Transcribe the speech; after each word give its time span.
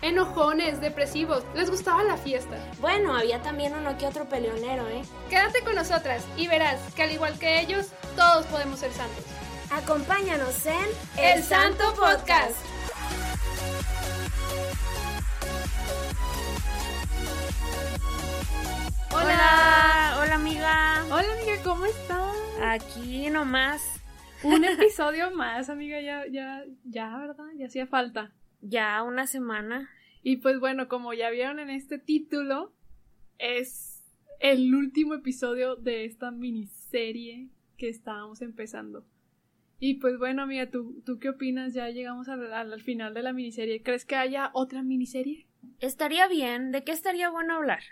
Enojones, 0.00 0.80
depresivos, 0.80 1.42
les 1.56 1.70
gustaba 1.70 2.04
la 2.04 2.16
fiesta. 2.16 2.56
Bueno, 2.80 3.16
había 3.16 3.42
también 3.42 3.74
uno 3.74 3.98
que 3.98 4.06
otro 4.06 4.28
peleonero, 4.28 4.86
¿eh? 4.88 5.02
Quédate 5.28 5.62
con 5.64 5.74
nosotras 5.74 6.24
y 6.36 6.46
verás 6.46 6.78
que 6.94 7.02
al 7.02 7.10
igual 7.10 7.36
que 7.38 7.60
ellos, 7.60 7.88
todos 8.14 8.46
podemos 8.46 8.78
ser 8.78 8.92
santos. 8.92 9.24
Acompáñanos 9.70 10.64
en 10.66 10.86
El 11.16 11.42
Santo 11.42 11.84
Podcast. 11.94 12.56
Hola, 19.12 20.18
hola 20.20 20.34
amiga. 20.36 21.04
Hola 21.10 21.32
amiga, 21.32 21.62
¿cómo 21.64 21.86
estás? 21.86 22.36
Aquí 22.62 23.30
nomás. 23.30 23.82
Un 24.44 24.64
episodio 24.64 25.30
más, 25.34 25.68
amiga, 25.68 26.00
ya, 26.00 26.22
ya, 26.30 26.62
ya, 26.84 27.16
¿verdad? 27.18 27.46
Ya 27.56 27.66
hacía 27.66 27.88
falta. 27.88 28.30
Ya 28.60 29.02
una 29.02 29.26
semana. 29.26 29.90
Y 30.22 30.38
pues 30.38 30.58
bueno, 30.60 30.88
como 30.88 31.14
ya 31.14 31.30
vieron 31.30 31.58
en 31.58 31.70
este 31.70 31.98
título, 31.98 32.72
es 33.38 34.04
el 34.40 34.74
último 34.74 35.14
episodio 35.14 35.76
de 35.76 36.04
esta 36.04 36.30
miniserie 36.30 37.48
que 37.76 37.88
estábamos 37.88 38.42
empezando. 38.42 39.04
Y 39.80 39.94
pues 39.94 40.18
bueno, 40.18 40.42
amiga, 40.42 40.68
¿tú, 40.70 41.00
tú 41.04 41.18
qué 41.18 41.28
opinas? 41.30 41.72
Ya 41.72 41.88
llegamos 41.90 42.28
al, 42.28 42.52
al 42.52 42.82
final 42.82 43.14
de 43.14 43.22
la 43.22 43.32
miniserie. 43.32 43.82
¿Crees 43.82 44.04
que 44.04 44.16
haya 44.16 44.50
otra 44.52 44.82
miniserie? 44.82 45.46
Estaría 45.80 46.26
bien. 46.26 46.72
¿De 46.72 46.82
qué 46.82 46.92
estaría 46.92 47.30
bueno 47.30 47.54
hablar? 47.54 47.82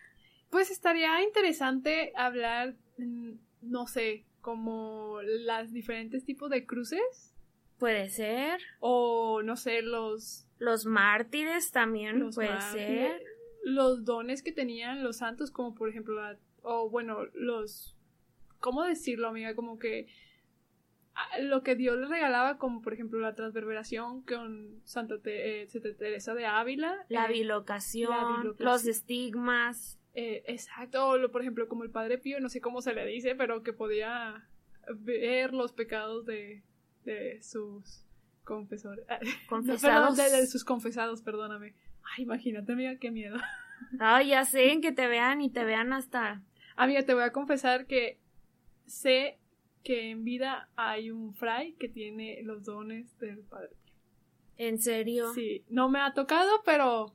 Pues 0.51 0.70
estaría 0.70 1.23
interesante 1.23 2.12
hablar, 2.17 2.75
mm, 2.98 3.33
no 3.62 3.86
sé, 3.86 4.25
como 4.41 5.20
las 5.23 5.73
diferentes 5.73 6.25
tipos 6.25 6.51
de 6.51 6.67
cruces. 6.67 7.34
Puede 7.78 8.08
ser. 8.08 8.61
O 8.80 9.42
no 9.42 9.56
sé, 9.56 9.83
los 9.83 10.45
Los 10.59 10.87
mártires 10.87 11.71
también 11.71 12.19
los 12.21 12.35
puede 12.35 12.49
mártires, 12.51 13.12
ser. 13.12 13.23
los 13.65 14.05
dones 14.05 14.43
que 14.43 14.53
tenían 14.53 15.03
los 15.05 15.17
santos, 15.19 15.51
como 15.51 15.75
por 15.75 15.89
ejemplo, 15.89 16.15
la- 16.15 16.39
o 16.63 16.89
bueno, 16.91 17.25
los, 17.35 17.97
¿cómo 18.59 18.83
decirlo, 18.85 19.29
amiga? 19.29 19.55
Como 19.55 19.79
que 19.79 20.07
ah, 21.15 21.39
lo 21.41 21.63
que 21.63 21.75
Dios 21.77 21.97
les 21.98 22.09
regalaba, 22.09 22.59
como 22.59 22.81
por 22.83 22.93
ejemplo 22.95 23.19
la 23.21 23.35
transverberación 23.35 24.23
con 24.23 24.81
Santa 24.85 25.19
Te- 25.21 25.63
eh, 25.63 25.69
Santa 25.69 25.95
Teresa 25.97 26.35
de 26.35 26.47
Ávila. 26.47 27.05
La 27.09 27.27
eh, 27.27 27.33
bilocación, 27.33 28.11
la 28.11 28.39
bilocación. 28.41 28.67
los 28.67 28.87
estigmas. 28.87 29.98
eh, 30.15 30.43
exacto, 30.47 31.09
o 31.09 31.19
lo- 31.19 31.31
por 31.31 31.43
ejemplo, 31.43 31.69
como 31.69 31.85
el 31.85 31.91
Padre 31.91 32.17
Pío, 32.17 32.41
no 32.41 32.48
sé 32.48 32.63
cómo 32.63 32.81
se 32.81 32.95
le 32.95 33.05
dice, 33.05 33.35
pero 33.35 33.63
que 33.63 33.75
podía 33.75 34.48
ver 34.95 35.53
los 35.53 35.73
pecados 35.75 36.25
de, 36.25 36.63
de 37.05 37.43
sus 37.43 38.06
confesores. 38.47 39.05
No, 39.11 39.19
perdón, 39.19 39.36
Confesados. 39.47 40.16
de, 40.16 40.30
de 40.30 40.47
sus 40.47 40.64
confesados, 40.64 41.20
perdóname. 41.20 41.75
Ay, 42.16 42.22
imagínate, 42.25 42.72
amiga, 42.72 42.97
qué 42.97 43.11
miedo. 43.11 43.36
Ay, 44.00 44.28
ya 44.28 44.47
sé, 44.47 44.80
que 44.80 44.92
te 44.92 45.06
vean 45.06 45.42
y 45.42 45.50
te 45.50 45.64
vean 45.64 45.92
hasta. 45.92 46.42
Amiga, 46.77 47.05
te 47.05 47.12
voy 47.12 47.24
a 47.24 47.33
confesar 47.33 47.86
que 47.86 48.19
sé 48.86 49.39
que 49.85 50.11
en 50.11 50.24
vida 50.24 50.68
hay 50.77 51.11
un 51.11 51.35
fray 51.35 51.74
que 51.74 51.89
tiene 51.89 52.42
los 52.42 52.64
dones 52.64 53.18
del 53.18 53.40
Padre. 53.40 53.70
En 54.56 54.79
serio. 54.79 55.33
Sí, 55.35 55.64
no 55.68 55.89
me 55.90 56.01
ha 56.01 56.14
tocado, 56.14 56.62
pero 56.64 57.14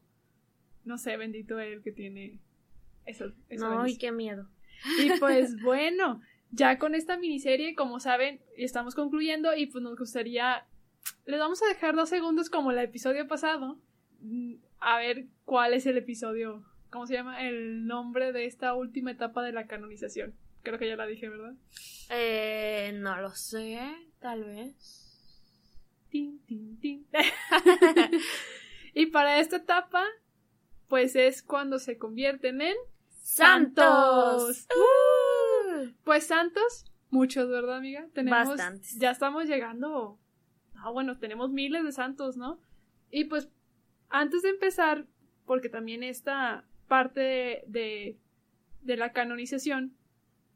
no 0.85 0.97
sé, 0.97 1.17
bendito 1.17 1.59
él 1.59 1.81
que 1.81 1.91
tiene 1.91 2.39
eso. 3.05 3.31
esa 3.49 3.69
no, 3.69 3.87
y 3.87 3.97
qué 3.97 4.11
miedo. 4.11 4.47
Y 4.99 5.19
pues 5.19 5.59
bueno, 5.63 6.21
ya 6.51 6.77
con 6.77 6.95
esta 6.95 7.17
miniserie, 7.17 7.75
como 7.75 7.99
saben, 7.99 8.41
estamos 8.57 8.95
concluyendo 8.95 9.55
y 9.55 9.67
pues 9.67 9.83
nos 9.83 9.97
gustaría, 9.97 10.65
les 11.25 11.39
vamos 11.39 11.61
a 11.61 11.67
dejar 11.67 11.95
dos 11.95 12.09
segundos 12.09 12.49
como 12.49 12.71
el 12.71 12.79
episodio 12.79 13.27
pasado, 13.27 13.79
a 14.79 14.97
ver 14.97 15.25
cuál 15.45 15.73
es 15.73 15.85
el 15.85 15.97
episodio, 15.97 16.63
¿cómo 16.89 17.07
se 17.07 17.13
llama? 17.13 17.47
El 17.47 17.85
nombre 17.87 18.31
de 18.31 18.45
esta 18.45 18.73
última 18.73 19.11
etapa 19.11 19.43
de 19.43 19.51
la 19.51 19.67
canonización. 19.67 20.33
Creo 20.63 20.77
que 20.77 20.87
ya 20.87 20.95
la 20.95 21.07
dije, 21.07 21.27
¿verdad? 21.29 21.53
Eh, 22.09 22.91
no 22.95 23.19
lo 23.19 23.31
sé, 23.31 23.79
tal 24.19 24.43
vez. 24.43 25.07
Tin, 26.09 26.39
tin, 26.45 26.79
tin. 26.79 27.07
y 28.93 29.07
para 29.07 29.39
esta 29.39 29.57
etapa, 29.57 30.05
pues 30.87 31.15
es 31.15 31.41
cuando 31.41 31.79
se 31.79 31.97
convierten 31.97 32.61
en 32.61 32.75
¡Santos! 33.21 34.67
¡Uh! 34.75 35.91
Pues 36.03 36.25
santos, 36.25 36.85
muchos, 37.11 37.49
¿verdad, 37.49 37.77
amiga? 37.77 38.07
Tenemos, 38.13 38.49
Bastantes. 38.49 38.97
Ya 38.99 39.11
estamos 39.11 39.45
llegando. 39.45 40.19
Ah, 40.83 40.89
bueno, 40.91 41.17
tenemos 41.17 41.51
miles 41.51 41.83
de 41.83 41.91
santos, 41.91 42.37
¿no? 42.37 42.59
Y 43.11 43.25
pues, 43.25 43.49
antes 44.09 44.41
de 44.41 44.49
empezar, 44.49 45.05
porque 45.45 45.69
también 45.69 46.03
esta 46.03 46.65
parte 46.87 47.19
de, 47.21 47.63
de, 47.67 48.17
de 48.81 48.97
la 48.97 49.11
canonización 49.13 49.93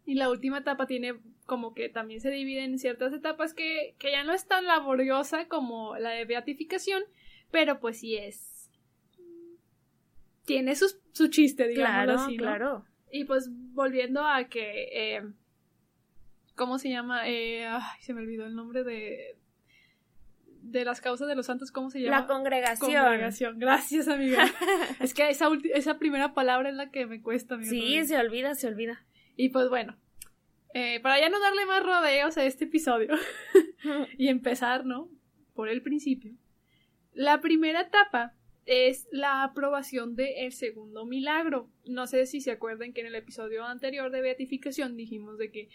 y 0.05 0.15
la 0.15 0.29
última 0.29 0.59
etapa 0.59 0.85
tiene 0.87 1.15
como 1.45 1.73
que 1.73 1.89
también 1.89 2.21
se 2.21 2.29
divide 2.31 2.63
en 2.63 2.79
ciertas 2.79 3.13
etapas 3.13 3.53
que, 3.53 3.95
que 3.99 4.11
ya 4.11 4.23
no 4.23 4.33
es 4.33 4.47
tan 4.47 4.65
laboriosa 4.65 5.47
como 5.47 5.95
la 5.97 6.09
de 6.11 6.25
beatificación, 6.25 7.03
pero 7.51 7.79
pues 7.79 7.99
sí 7.99 8.15
es. 8.15 8.69
Tiene 10.45 10.75
sus- 10.75 10.99
su 11.11 11.27
chiste, 11.29 11.67
digámoslo 11.67 12.03
Claro, 12.13 12.19
así, 12.21 12.37
¿no? 12.37 12.43
claro. 12.43 12.85
Y 13.11 13.23
pues 13.25 13.49
volviendo 13.73 14.23
a 14.25 14.43
que... 14.45 15.15
eh, 15.17 15.23
¿Cómo 16.55 16.77
se 16.79 16.89
llama? 16.89 17.27
Eh, 17.27 17.65
ay, 17.65 18.01
se 18.01 18.13
me 18.13 18.21
olvidó 18.21 18.45
el 18.45 18.55
nombre 18.55 18.83
de... 18.83 19.35
De 20.67 20.83
las 20.83 20.99
causas 20.99 21.27
de 21.27 21.35
los 21.35 21.45
santos, 21.45 21.71
¿cómo 21.71 21.89
se 21.89 22.01
llama? 22.01 22.21
La 22.21 22.27
congregación. 22.27 22.91
Congregación. 22.91 23.59
Gracias, 23.59 24.07
amiga. 24.07 24.45
es 24.99 25.13
que 25.13 25.29
esa, 25.29 25.47
esa 25.73 25.99
primera 25.99 26.33
palabra 26.33 26.69
es 26.69 26.75
la 26.75 26.89
que 26.89 27.05
me 27.05 27.21
cuesta, 27.21 27.55
amiga. 27.55 27.69
Sí, 27.69 28.03
se 28.05 28.17
olvida, 28.17 28.55
se 28.55 28.67
olvida. 28.67 29.05
Y 29.37 29.49
pues 29.49 29.69
bueno, 29.69 29.95
eh, 30.73 30.99
para 31.01 31.19
ya 31.19 31.29
no 31.29 31.39
darle 31.39 31.65
más 31.65 31.83
rodeos 31.83 32.37
a 32.37 32.45
este 32.45 32.65
episodio 32.65 33.13
y 34.17 34.27
empezar, 34.27 34.85
¿no? 34.85 35.09
Por 35.53 35.69
el 35.69 35.81
principio. 35.81 36.33
La 37.13 37.39
primera 37.39 37.81
etapa 37.81 38.33
es 38.65 39.07
la 39.11 39.43
aprobación 39.43 40.15
del 40.15 40.51
segundo 40.51 41.05
milagro. 41.05 41.69
No 41.85 42.07
sé 42.07 42.25
si 42.25 42.41
se 42.41 42.51
acuerdan 42.51 42.93
que 42.93 43.01
en 43.01 43.07
el 43.07 43.15
episodio 43.15 43.63
anterior 43.63 44.11
de 44.11 44.21
beatificación 44.21 44.97
dijimos 44.97 45.37
de 45.37 45.51
que, 45.51 45.69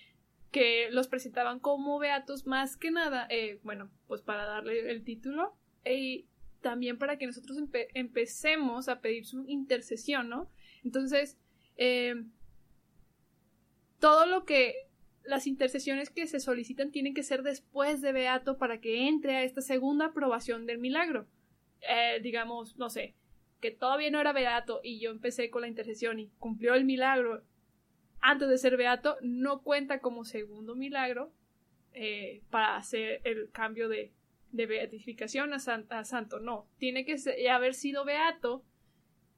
que 0.50 0.90
los 0.90 1.08
presentaban 1.08 1.60
como 1.60 1.98
beatos 1.98 2.46
más 2.46 2.76
que 2.76 2.90
nada, 2.90 3.26
eh, 3.30 3.60
bueno, 3.62 3.90
pues 4.08 4.22
para 4.22 4.44
darle 4.44 4.90
el 4.90 5.04
título 5.04 5.56
y 5.84 6.26
también 6.60 6.98
para 6.98 7.16
que 7.18 7.26
nosotros 7.26 7.58
empe- 7.58 7.88
empecemos 7.94 8.88
a 8.88 9.00
pedir 9.00 9.26
su 9.26 9.44
intercesión, 9.46 10.28
¿no? 10.28 10.50
Entonces, 10.84 11.38
eh, 11.76 12.24
todo 13.98 14.26
lo 14.26 14.44
que 14.44 14.74
las 15.22 15.46
intercesiones 15.46 16.10
que 16.10 16.26
se 16.26 16.40
solicitan 16.40 16.90
tienen 16.90 17.14
que 17.14 17.22
ser 17.22 17.42
después 17.42 18.00
de 18.00 18.12
Beato 18.12 18.58
para 18.58 18.80
que 18.80 19.06
entre 19.08 19.36
a 19.36 19.44
esta 19.44 19.60
segunda 19.60 20.06
aprobación 20.06 20.66
del 20.66 20.78
milagro. 20.78 21.26
Eh, 21.88 22.20
digamos, 22.22 22.76
no 22.76 22.90
sé, 22.90 23.14
que 23.60 23.70
todavía 23.70 24.10
no 24.10 24.20
era 24.20 24.32
Beato 24.32 24.80
y 24.82 24.98
yo 24.98 25.10
empecé 25.10 25.50
con 25.50 25.62
la 25.62 25.68
intercesión 25.68 26.18
y 26.18 26.28
cumplió 26.38 26.74
el 26.74 26.84
milagro 26.84 27.42
antes 28.20 28.48
de 28.48 28.58
ser 28.58 28.76
Beato, 28.76 29.16
no 29.22 29.62
cuenta 29.62 30.00
como 30.00 30.24
segundo 30.24 30.74
milagro 30.74 31.32
eh, 31.92 32.42
para 32.50 32.76
hacer 32.76 33.20
el 33.24 33.50
cambio 33.50 33.88
de, 33.88 34.12
de 34.52 34.66
beatificación 34.66 35.52
a, 35.52 35.58
san- 35.58 35.86
a 35.90 36.04
santo. 36.04 36.38
No, 36.40 36.66
tiene 36.78 37.04
que 37.04 37.18
ser- 37.18 37.48
haber 37.50 37.74
sido 37.74 38.04
Beato, 38.04 38.62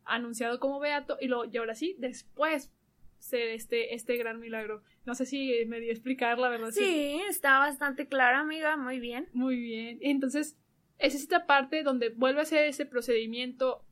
anunciado 0.05 0.59
como 0.59 0.81
Beato 0.81 1.17
y, 1.21 1.29
lo, 1.29 1.45
y 1.45 1.57
ahora 1.57 1.75
sí, 1.75 1.95
después 1.99 2.71
ser 3.19 3.51
este, 3.51 3.95
este 3.95 4.17
gran 4.17 4.41
milagro. 4.41 4.83
No 5.05 5.15
sé 5.15 5.27
si 5.27 5.65
me 5.67 5.79
di 5.81 5.89
a 5.89 5.93
explicar, 5.93 6.39
la 6.39 6.49
verdad. 6.49 6.71
Sí, 6.73 7.21
está 7.29 7.59
bastante 7.61 8.07
clara, 8.09 8.41
amiga, 8.41 8.77
muy 8.77 8.99
bien. 8.99 9.29
Muy 9.33 9.57
bien. 9.61 9.99
Entonces, 10.01 10.57
es 10.99 11.15
esta 11.15 11.47
parte 11.47 11.85
donde 11.85 12.09
vuelve 12.09 12.41
a 12.41 12.45
ser 12.45 12.67
ese 12.67 12.85
procedimiento 12.85 13.85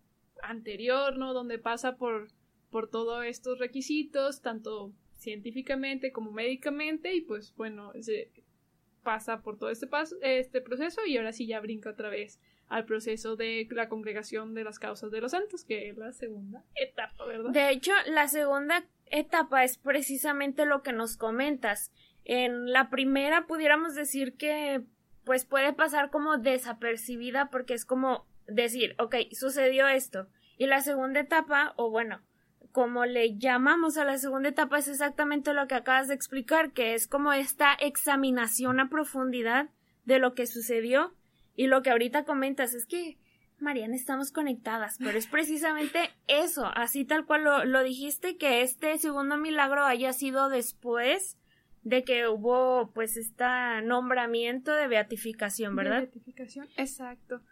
anterior, 0.43 1.17
¿no? 1.17 1.33
Donde 1.33 1.59
pasa 1.59 1.97
por, 1.97 2.29
por 2.71 2.89
todos 2.89 3.25
estos 3.25 3.59
requisitos, 3.59 4.41
tanto 4.43 4.93
científicamente 5.17 6.13
como 6.13 6.33
médicamente, 6.33 7.15
y 7.15 7.21
pues 7.21 7.55
bueno, 7.57 7.93
pasa 9.03 9.43
por 9.43 9.59
todo 9.59 9.71
este 9.71 9.87
paso, 9.87 10.17
este 10.23 10.61
proceso, 10.61 11.05
y 11.07 11.17
ahora 11.17 11.33
sí 11.33 11.47
ya 11.47 11.61
brinca 11.61 11.91
otra 11.91 12.09
vez 12.09 12.41
al 12.69 12.85
proceso 12.85 13.37
de 13.37 13.67
la 13.73 13.89
congregación 13.89 14.55
de 14.55 14.65
las 14.65 14.79
causas 14.79 15.11
de 15.11 15.21
los 15.21 15.33
santos, 15.33 15.65
que 15.65 15.89
es 15.89 15.97
la 15.97 16.13
segunda 16.13 16.65
etapa, 16.77 17.27
¿verdad? 17.27 17.51
De 17.51 17.71
hecho, 17.71 17.93
la 18.07 18.29
segunda 18.29 18.85
etapa 19.07 19.65
es 19.65 19.77
precisamente 19.77 20.65
lo 20.67 20.83
que 20.83 20.93
nos 20.93 21.17
comentas. 21.17 21.93
En 22.25 22.71
la 22.71 22.89
primera 22.89 23.47
pudiéramos 23.47 23.97
decir 23.97 24.37
que 24.37 24.83
pues 25.25 25.45
puede 25.45 25.73
pasar 25.73 26.11
como 26.11 26.39
desapercibida 26.39 27.51
porque 27.51 27.75
es 27.75 27.85
como 27.85 28.27
decir, 28.47 28.95
ok, 28.99 29.17
sucedió 29.33 29.89
esto. 29.89 30.29
Y 30.57 30.67
la 30.67 30.81
segunda 30.81 31.21
etapa, 31.21 31.75
o 31.77 31.91
bueno, 31.91 32.23
como 32.73 33.05
le 33.05 33.37
llamamos 33.37 33.97
a 33.97 34.05
la 34.05 34.19
segunda 34.19 34.49
etapa, 34.49 34.79
es 34.79 34.89
exactamente 34.89 35.55
lo 35.55 35.67
que 35.67 35.75
acabas 35.75 36.09
de 36.09 36.15
explicar, 36.15 36.73
que 36.73 36.95
es 36.95 37.07
como 37.07 37.33
esta 37.33 37.75
examinación 37.75 38.81
a 38.81 38.89
profundidad 38.89 39.71
de 40.05 40.19
lo 40.19 40.35
que 40.35 40.47
sucedió. 40.47 41.15
Y 41.57 41.67
lo 41.67 41.83
que 41.83 41.91
ahorita 41.91 42.25
comentas 42.25 42.75
es 42.75 42.87
que, 42.87 43.19
Mariana, 43.59 43.95
estamos 43.95 44.33
conectadas, 44.33 44.97
pero 44.99 45.19
es 45.19 45.27
precisamente 45.27 46.11
eso, 46.27 46.67
así 46.75 47.05
tal 47.05 47.27
cual 47.27 47.45
lo, 47.45 47.65
lo 47.65 47.83
dijiste, 47.83 48.37
que 48.37 48.63
este 48.63 48.97
segundo 48.99 49.37
milagro 49.37 49.85
haya 49.85 50.13
sido 50.13 50.49
después 50.49 51.37
de 51.83 52.05
que 52.05 52.29
hubo 52.29 52.91
pues 52.93 53.17
este 53.17 53.45
nombramiento 53.85 54.73
de 54.73 54.87
beatificación, 54.87 55.77
¿verdad? 55.77 56.01
De 56.01 56.07
beatificación, 56.07 56.69
exacto. 56.77 57.43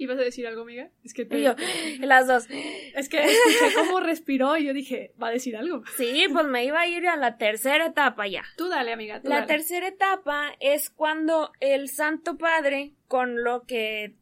¿Ibas 0.00 0.18
a 0.18 0.22
decir 0.22 0.46
algo, 0.46 0.62
amiga? 0.62 0.90
Es 1.02 1.12
que 1.12 1.24
te... 1.24 1.42
yo, 1.42 1.56
las 2.00 2.28
dos. 2.28 2.46
Es 2.94 3.08
que 3.08 3.18
escuché 3.24 3.74
cómo 3.74 3.98
respiró 3.98 4.56
y 4.56 4.66
yo 4.66 4.72
dije, 4.72 5.12
va 5.20 5.26
a 5.26 5.32
decir 5.32 5.56
algo. 5.56 5.82
Sí, 5.96 6.26
pues 6.32 6.46
me 6.46 6.64
iba 6.64 6.80
a 6.80 6.86
ir 6.86 7.08
a 7.08 7.16
la 7.16 7.36
tercera 7.36 7.86
etapa 7.86 8.28
ya. 8.28 8.44
Tú 8.56 8.68
dale, 8.68 8.92
amiga. 8.92 9.20
la 9.24 9.46
tercera 9.46 9.88
etapa 9.88 10.52
es 10.60 10.88
cuando 10.88 11.50
el 11.58 11.88
Santo 11.88 12.38
Padre, 12.38 12.94
con 13.08 13.42
lo 13.42 13.64
que 13.64 14.14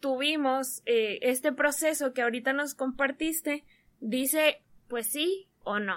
tuvimos, 0.00 0.82
eh, 0.84 1.18
este 1.22 1.52
proceso 1.52 2.12
que 2.12 2.20
ahorita 2.20 2.52
nos 2.52 2.74
compartiste, 2.74 3.64
dice, 4.00 4.60
pues 4.88 5.06
sí 5.06 5.48
o 5.64 5.78
no, 5.78 5.96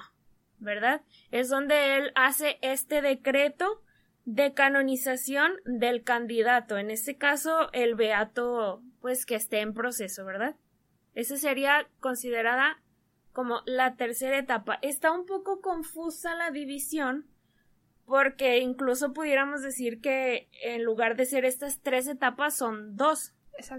¿verdad? 0.59 1.01
Es 1.31 1.49
donde 1.49 1.97
él 1.97 2.11
hace 2.15 2.57
este 2.61 3.01
decreto 3.01 3.81
de 4.25 4.54
canonización 4.54 5.54
del 5.66 6.04
candidato, 6.04 6.77
en 6.77 6.89
este 6.89 7.18
caso 7.18 7.72
el 7.74 7.95
beato 7.95 8.81
pues 9.00 9.25
que 9.25 9.36
esté 9.36 9.60
en 9.60 9.74
proceso, 9.74 10.25
¿verdad? 10.25 10.56
Esa 11.13 11.38
sería 11.38 11.88
considerada 12.00 12.81
como 13.31 13.62
la 13.66 13.95
tercera 13.95 14.38
etapa. 14.38 14.80
Está 14.81 15.12
un 15.12 15.25
poco 15.25 15.62
confusa 15.62 16.36
la 16.36 16.51
división 16.51 17.27
porque 18.06 18.60
incluso 18.60 19.13
pudiéramos 19.13 19.62
decir 19.62 20.01
que 20.01 20.50
en 20.63 20.83
lugar 20.83 21.16
de 21.16 21.25
ser 21.25 21.45
estas 21.45 21.81
tres 21.81 22.07
etapas 22.07 22.56
son 22.56 22.95
dos, 22.95 23.33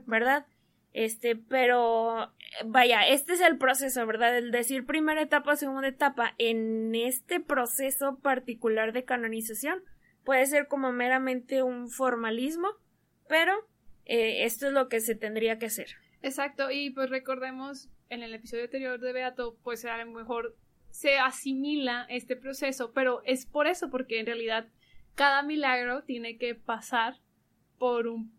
¿verdad? 0.06 0.46
Este, 0.92 1.36
pero 1.36 2.32
vaya, 2.64 3.06
este 3.06 3.34
es 3.34 3.40
el 3.40 3.58
proceso, 3.58 4.06
¿verdad? 4.06 4.36
El 4.38 4.50
decir 4.50 4.86
primera 4.86 5.20
etapa, 5.20 5.56
segunda 5.56 5.88
etapa, 5.88 6.34
en 6.38 6.94
este 6.94 7.40
proceso 7.40 8.18
particular 8.18 8.92
de 8.92 9.04
canonización 9.04 9.82
puede 10.26 10.44
ser 10.46 10.66
como 10.66 10.92
meramente 10.92 11.62
un 11.62 11.88
formalismo, 11.88 12.68
pero 13.28 13.54
eh, 14.04 14.44
esto 14.44 14.66
es 14.66 14.72
lo 14.72 14.88
que 14.88 15.00
se 15.00 15.14
tendría 15.14 15.58
que 15.58 15.66
hacer. 15.66 15.86
Exacto, 16.20 16.70
y 16.70 16.90
pues 16.90 17.08
recordemos 17.08 17.88
en 18.10 18.22
el 18.22 18.34
episodio 18.34 18.64
anterior 18.64 19.00
de 19.00 19.12
Beato, 19.12 19.56
pues 19.62 19.84
a 19.84 20.04
lo 20.04 20.10
mejor 20.10 20.56
se 20.90 21.18
asimila 21.18 22.06
este 22.08 22.36
proceso, 22.36 22.92
pero 22.92 23.22
es 23.24 23.46
por 23.46 23.68
eso, 23.68 23.88
porque 23.88 24.18
en 24.18 24.26
realidad 24.26 24.66
cada 25.14 25.42
milagro 25.42 26.02
tiene 26.02 26.36
que 26.38 26.56
pasar 26.56 27.14
por 27.78 28.08
un 28.08 28.34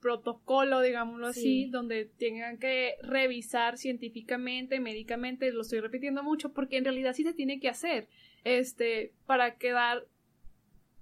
protocolo, 0.00 0.80
digámoslo 0.80 1.26
así, 1.26 1.66
donde 1.66 2.04
tengan 2.04 2.58
que 2.58 2.94
revisar 3.02 3.76
científicamente, 3.76 4.80
médicamente, 4.80 5.50
lo 5.52 5.62
estoy 5.62 5.80
repitiendo 5.80 6.22
mucho, 6.22 6.52
porque 6.52 6.78
en 6.78 6.84
realidad 6.84 7.12
sí 7.12 7.24
se 7.24 7.34
tiene 7.34 7.60
que 7.60 7.68
hacer, 7.68 8.08
este, 8.44 9.12
para 9.26 9.56
quedar 9.56 10.06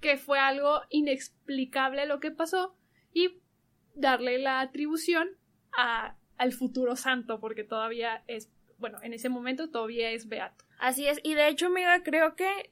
que 0.04 0.18
fue 0.18 0.38
algo 0.38 0.82
inexplicable 0.90 2.04
lo 2.04 2.20
que 2.20 2.30
pasó 2.30 2.76
y 3.14 3.40
darle 3.94 4.38
la 4.38 4.60
atribución 4.60 5.30
a, 5.72 6.18
al 6.36 6.52
futuro 6.52 6.94
santo, 6.94 7.40
porque 7.40 7.64
todavía 7.64 8.22
es, 8.26 8.50
bueno, 8.76 8.98
en 9.02 9.14
ese 9.14 9.30
momento 9.30 9.70
todavía 9.70 10.10
es 10.10 10.28
beato. 10.28 10.66
Así 10.78 11.06
es, 11.06 11.20
y 11.22 11.32
de 11.32 11.48
hecho, 11.48 11.68
amiga, 11.68 12.02
creo 12.02 12.36
que 12.36 12.70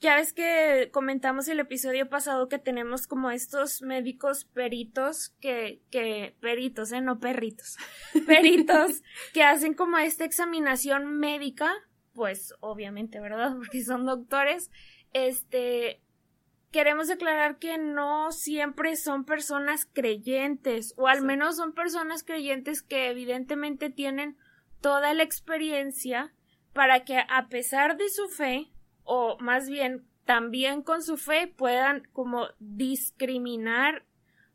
ya 0.00 0.14
ves 0.14 0.32
que 0.32 0.88
comentamos 0.90 1.48
el 1.48 1.60
episodio 1.60 2.08
pasado 2.08 2.48
que 2.48 2.58
tenemos 2.58 3.06
como 3.06 3.30
estos 3.30 3.82
médicos 3.82 4.46
peritos 4.46 5.36
que, 5.38 5.82
que, 5.90 6.34
peritos, 6.40 6.92
eh, 6.92 7.02
no 7.02 7.20
perritos, 7.20 7.76
peritos 8.26 9.02
que 9.34 9.42
hacen 9.42 9.74
como 9.74 9.98
esta 9.98 10.24
examinación 10.24 11.18
médica, 11.18 11.70
pues 12.14 12.54
obviamente, 12.60 13.20
¿verdad? 13.20 13.54
Porque 13.58 13.84
son 13.84 14.06
doctores, 14.06 14.70
este, 15.12 16.00
queremos 16.70 17.08
declarar 17.08 17.58
que 17.58 17.78
no 17.78 18.32
siempre 18.32 18.96
son 18.96 19.24
personas 19.24 19.86
creyentes, 19.92 20.94
o 20.96 21.08
al 21.08 21.22
menos 21.22 21.56
son 21.56 21.72
personas 21.72 22.22
creyentes 22.22 22.82
que 22.82 23.10
evidentemente 23.10 23.90
tienen 23.90 24.36
toda 24.80 25.12
la 25.14 25.22
experiencia 25.22 26.32
para 26.72 27.04
que 27.04 27.18
a 27.18 27.48
pesar 27.48 27.96
de 27.96 28.08
su 28.08 28.28
fe, 28.28 28.70
o 29.02 29.36
más 29.40 29.68
bien 29.68 30.06
también 30.24 30.82
con 30.82 31.02
su 31.02 31.16
fe, 31.16 31.48
puedan 31.48 32.06
como 32.12 32.48
discriminar 32.60 34.04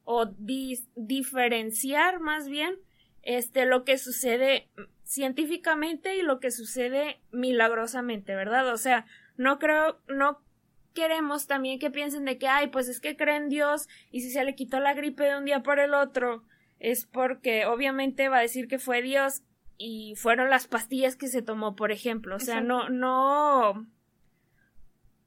o 0.04 0.28
diferenciar 0.96 2.20
más 2.20 2.48
bien 2.48 2.78
este 3.24 3.66
lo 3.66 3.84
que 3.84 3.98
sucede 3.98 4.70
científicamente 5.04 6.16
y 6.16 6.22
lo 6.22 6.40
que 6.40 6.52
sucede 6.52 7.20
milagrosamente, 7.32 8.36
¿verdad? 8.36 8.72
O 8.72 8.78
sea, 8.78 9.06
no 9.36 9.60
creo, 9.60 10.00
no 10.08 10.40
queremos 10.96 11.46
también 11.46 11.78
que 11.78 11.92
piensen 11.92 12.26
de 12.26 12.40
que, 12.40 12.48
ay, 12.48 12.68
pues 12.68 12.88
es 12.88 13.00
que 13.00 13.16
creen 13.16 13.50
Dios 13.50 13.88
y 14.10 14.22
si 14.22 14.32
se 14.32 14.44
le 14.44 14.56
quitó 14.56 14.80
la 14.80 14.96
gripe 14.96 15.26
de 15.26 15.38
un 15.38 15.46
día 15.46 15.62
por 15.62 15.78
el 15.78 15.94
otro, 15.94 16.44
es 16.80 17.06
porque 17.06 17.68
obviamente 17.68 18.30
va 18.30 18.38
a 18.40 18.42
decir 18.42 18.68
que 18.68 18.80
fue 18.80 19.04
Dios 19.04 19.44
y 19.78 20.16
fueron 20.16 20.50
las 20.50 20.68
pastillas 20.68 21.16
que 21.16 21.28
se 21.28 21.44
tomó, 21.44 21.76
por 21.76 21.92
ejemplo. 21.92 22.38
O 22.38 22.40
sea, 22.40 22.62
no, 22.62 22.90
no. 22.90 23.88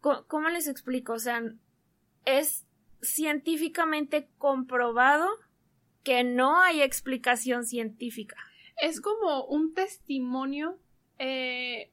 ¿Cómo 0.00 0.48
les 0.48 0.66
explico? 0.66 1.12
O 1.12 1.18
sea, 1.18 1.42
es 2.24 2.66
científicamente 3.02 4.28
comprobado 4.38 5.28
que 6.02 6.24
no 6.24 6.60
hay 6.60 6.80
explicación 6.80 7.64
científica. 7.64 8.36
Es 8.80 9.00
como 9.00 9.44
un 9.44 9.74
testimonio 9.74 10.78
eh, 11.18 11.90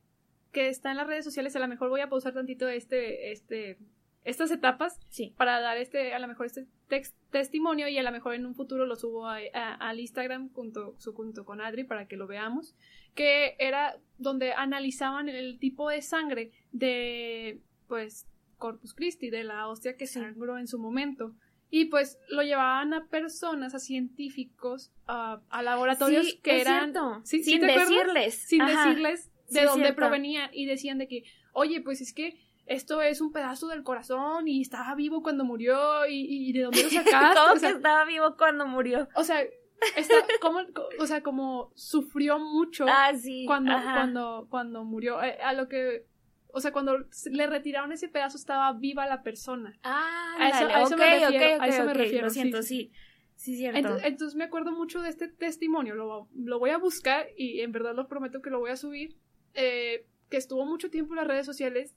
que 0.56 0.70
está 0.70 0.90
en 0.90 0.96
las 0.96 1.06
redes 1.06 1.26
sociales, 1.26 1.54
a 1.58 1.60
lo 1.60 1.68
mejor 1.68 1.90
voy 1.90 2.00
a 2.00 2.08
pausar 2.08 2.34
tantito 2.34 2.70
este, 2.70 3.34
este, 3.34 3.78
estas 4.24 4.52
etapas 4.52 4.98
para 5.36 5.60
dar 5.60 5.76
este, 5.76 6.14
a 6.14 6.20
lo 6.20 6.30
mejor 6.30 6.46
este 6.46 6.66
testimonio 7.30 7.90
y 7.90 7.98
a 7.98 8.04
lo 8.04 8.12
mejor 8.14 8.36
en 8.36 8.46
un 8.46 8.56
futuro 8.56 8.86
lo 8.86 8.96
subo 8.96 9.28
al 9.28 10.00
Instagram 10.00 10.54
junto, 10.54 10.96
junto 11.14 11.44
con 11.44 11.60
Adri 11.60 11.84
para 11.84 12.08
que 12.08 12.16
lo 12.16 12.26
veamos, 12.26 12.74
que 13.16 13.58
era 13.60 13.98
donde 14.18 14.54
analizaban 14.54 15.28
el 15.28 15.60
tipo 15.60 15.90
de 15.90 16.02
sangre 16.02 16.54
de, 16.72 17.60
pues, 17.90 18.26
Corpus 18.58 18.94
Christi, 18.94 19.30
de 19.30 19.44
la 19.44 19.68
hostia 19.68 19.98
que 19.98 20.08
sangró 20.08 20.58
en 20.58 20.70
su 20.70 20.80
momento. 20.80 21.36
Y 21.70 21.86
pues 21.86 22.18
lo 22.30 22.44
llevaban 22.44 22.94
a 22.94 23.08
personas, 23.08 23.76
a 23.76 23.80
científicos, 23.80 24.94
a, 25.06 25.42
laboratorios 25.62 26.36
que 26.42 26.62
eran... 26.62 26.94
sin 27.26 27.60
decirles. 27.60 28.36
Sin 28.36 28.66
decirles 28.66 29.30
de 29.50 29.64
dónde 29.64 29.94
provenía 29.94 30.50
y 30.54 30.66
decían 30.66 30.98
de 30.98 31.08
que, 31.08 31.24
oye, 31.54 31.82
pues 31.82 32.02
es 32.02 32.14
que 32.14 32.40
esto 32.66 33.02
es 33.02 33.22
un 33.22 33.32
pedazo 33.32 33.68
del 33.68 33.84
corazón 33.84 34.48
y 34.48 34.62
estaba 34.62 34.96
vivo 34.96 35.22
cuando 35.22 35.44
murió 35.44 36.06
y, 36.10 36.52
de 36.52 36.62
dónde 36.62 36.84
lo 36.84 36.90
sacaste. 36.90 37.40
¿Cómo 37.40 37.62
que 37.62 37.68
estaba 37.68 38.06
vivo 38.06 38.36
cuando 38.38 38.66
murió? 38.66 39.08
O 39.16 39.24
sea, 39.24 39.44
como, 40.42 40.62
o 41.00 41.06
sea, 41.06 41.22
como 41.22 41.72
sufrió 41.76 42.40
mucho 42.40 42.86
ah, 42.88 43.12
cuando, 43.46 43.74
cuando, 43.74 44.48
cuando 44.50 44.84
murió. 44.84 45.22
Eh, 45.22 45.38
a 45.44 45.54
lo 45.54 45.68
que 45.68 46.06
o 46.56 46.62
sea, 46.62 46.72
cuando 46.72 46.98
le 47.32 47.48
retiraron 47.48 47.92
ese 47.92 48.08
pedazo 48.08 48.38
estaba 48.38 48.72
viva 48.72 49.06
la 49.06 49.24
persona. 49.24 49.78
Ah, 49.84 50.36
a 50.40 50.48
eso, 50.48 50.66
a 50.68 50.82
eso 50.84 50.98
me 50.98 51.20
refiero. 51.20 51.62
a 51.62 51.68
eso 51.68 51.84
me 51.84 51.94
refiero. 51.94 52.28
Lo 52.28 52.30
siento, 52.30 52.64
sí. 52.64 52.94
sí. 53.36 53.58
cierto. 53.58 53.98
Entonces, 54.02 54.36
me 54.36 54.46
acuerdo 54.46 54.72
mucho 54.72 55.02
de 55.02 55.10
este 55.10 55.28
testimonio. 55.28 55.96
Lo, 55.96 56.30
lo 56.34 56.60
voy 56.60 56.70
a 56.70 56.78
buscar 56.78 57.28
y 57.36 57.60
en 57.60 57.74
verdad 57.74 57.94
lo 57.94 58.08
prometo 58.08 58.42
que 58.42 58.50
lo 58.50 58.60
voy 58.60 58.72
a 58.72 58.78
subir. 58.78 59.18
Eh, 59.56 60.06
que 60.30 60.38
estuvo 60.38 60.66
mucho 60.66 60.90
tiempo 60.90 61.14
en 61.14 61.18
las 61.18 61.28
redes 61.28 61.46
sociales, 61.46 61.96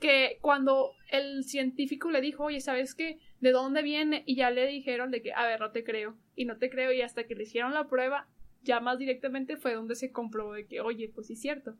que 0.00 0.38
cuando 0.40 0.92
el 1.10 1.44
científico 1.44 2.10
le 2.10 2.20
dijo, 2.20 2.44
oye, 2.44 2.60
¿sabes 2.60 2.94
qué? 2.94 3.18
¿De 3.40 3.50
dónde 3.50 3.82
viene? 3.82 4.22
Y 4.26 4.36
ya 4.36 4.50
le 4.50 4.66
dijeron 4.66 5.10
de 5.10 5.22
que, 5.22 5.32
a 5.32 5.44
ver, 5.46 5.60
no 5.60 5.70
te 5.70 5.84
creo, 5.84 6.16
y 6.34 6.44
no 6.44 6.56
te 6.56 6.70
creo, 6.70 6.92
y 6.92 7.02
hasta 7.02 7.24
que 7.24 7.34
le 7.34 7.42
hicieron 7.42 7.74
la 7.74 7.88
prueba, 7.88 8.28
ya 8.62 8.80
más 8.80 8.98
directamente 8.98 9.56
fue 9.56 9.74
donde 9.74 9.96
se 9.96 10.12
comprobó 10.12 10.54
de 10.54 10.66
que, 10.66 10.80
oye, 10.80 11.10
pues 11.14 11.26
sí 11.26 11.34
es 11.34 11.40
cierto. 11.40 11.76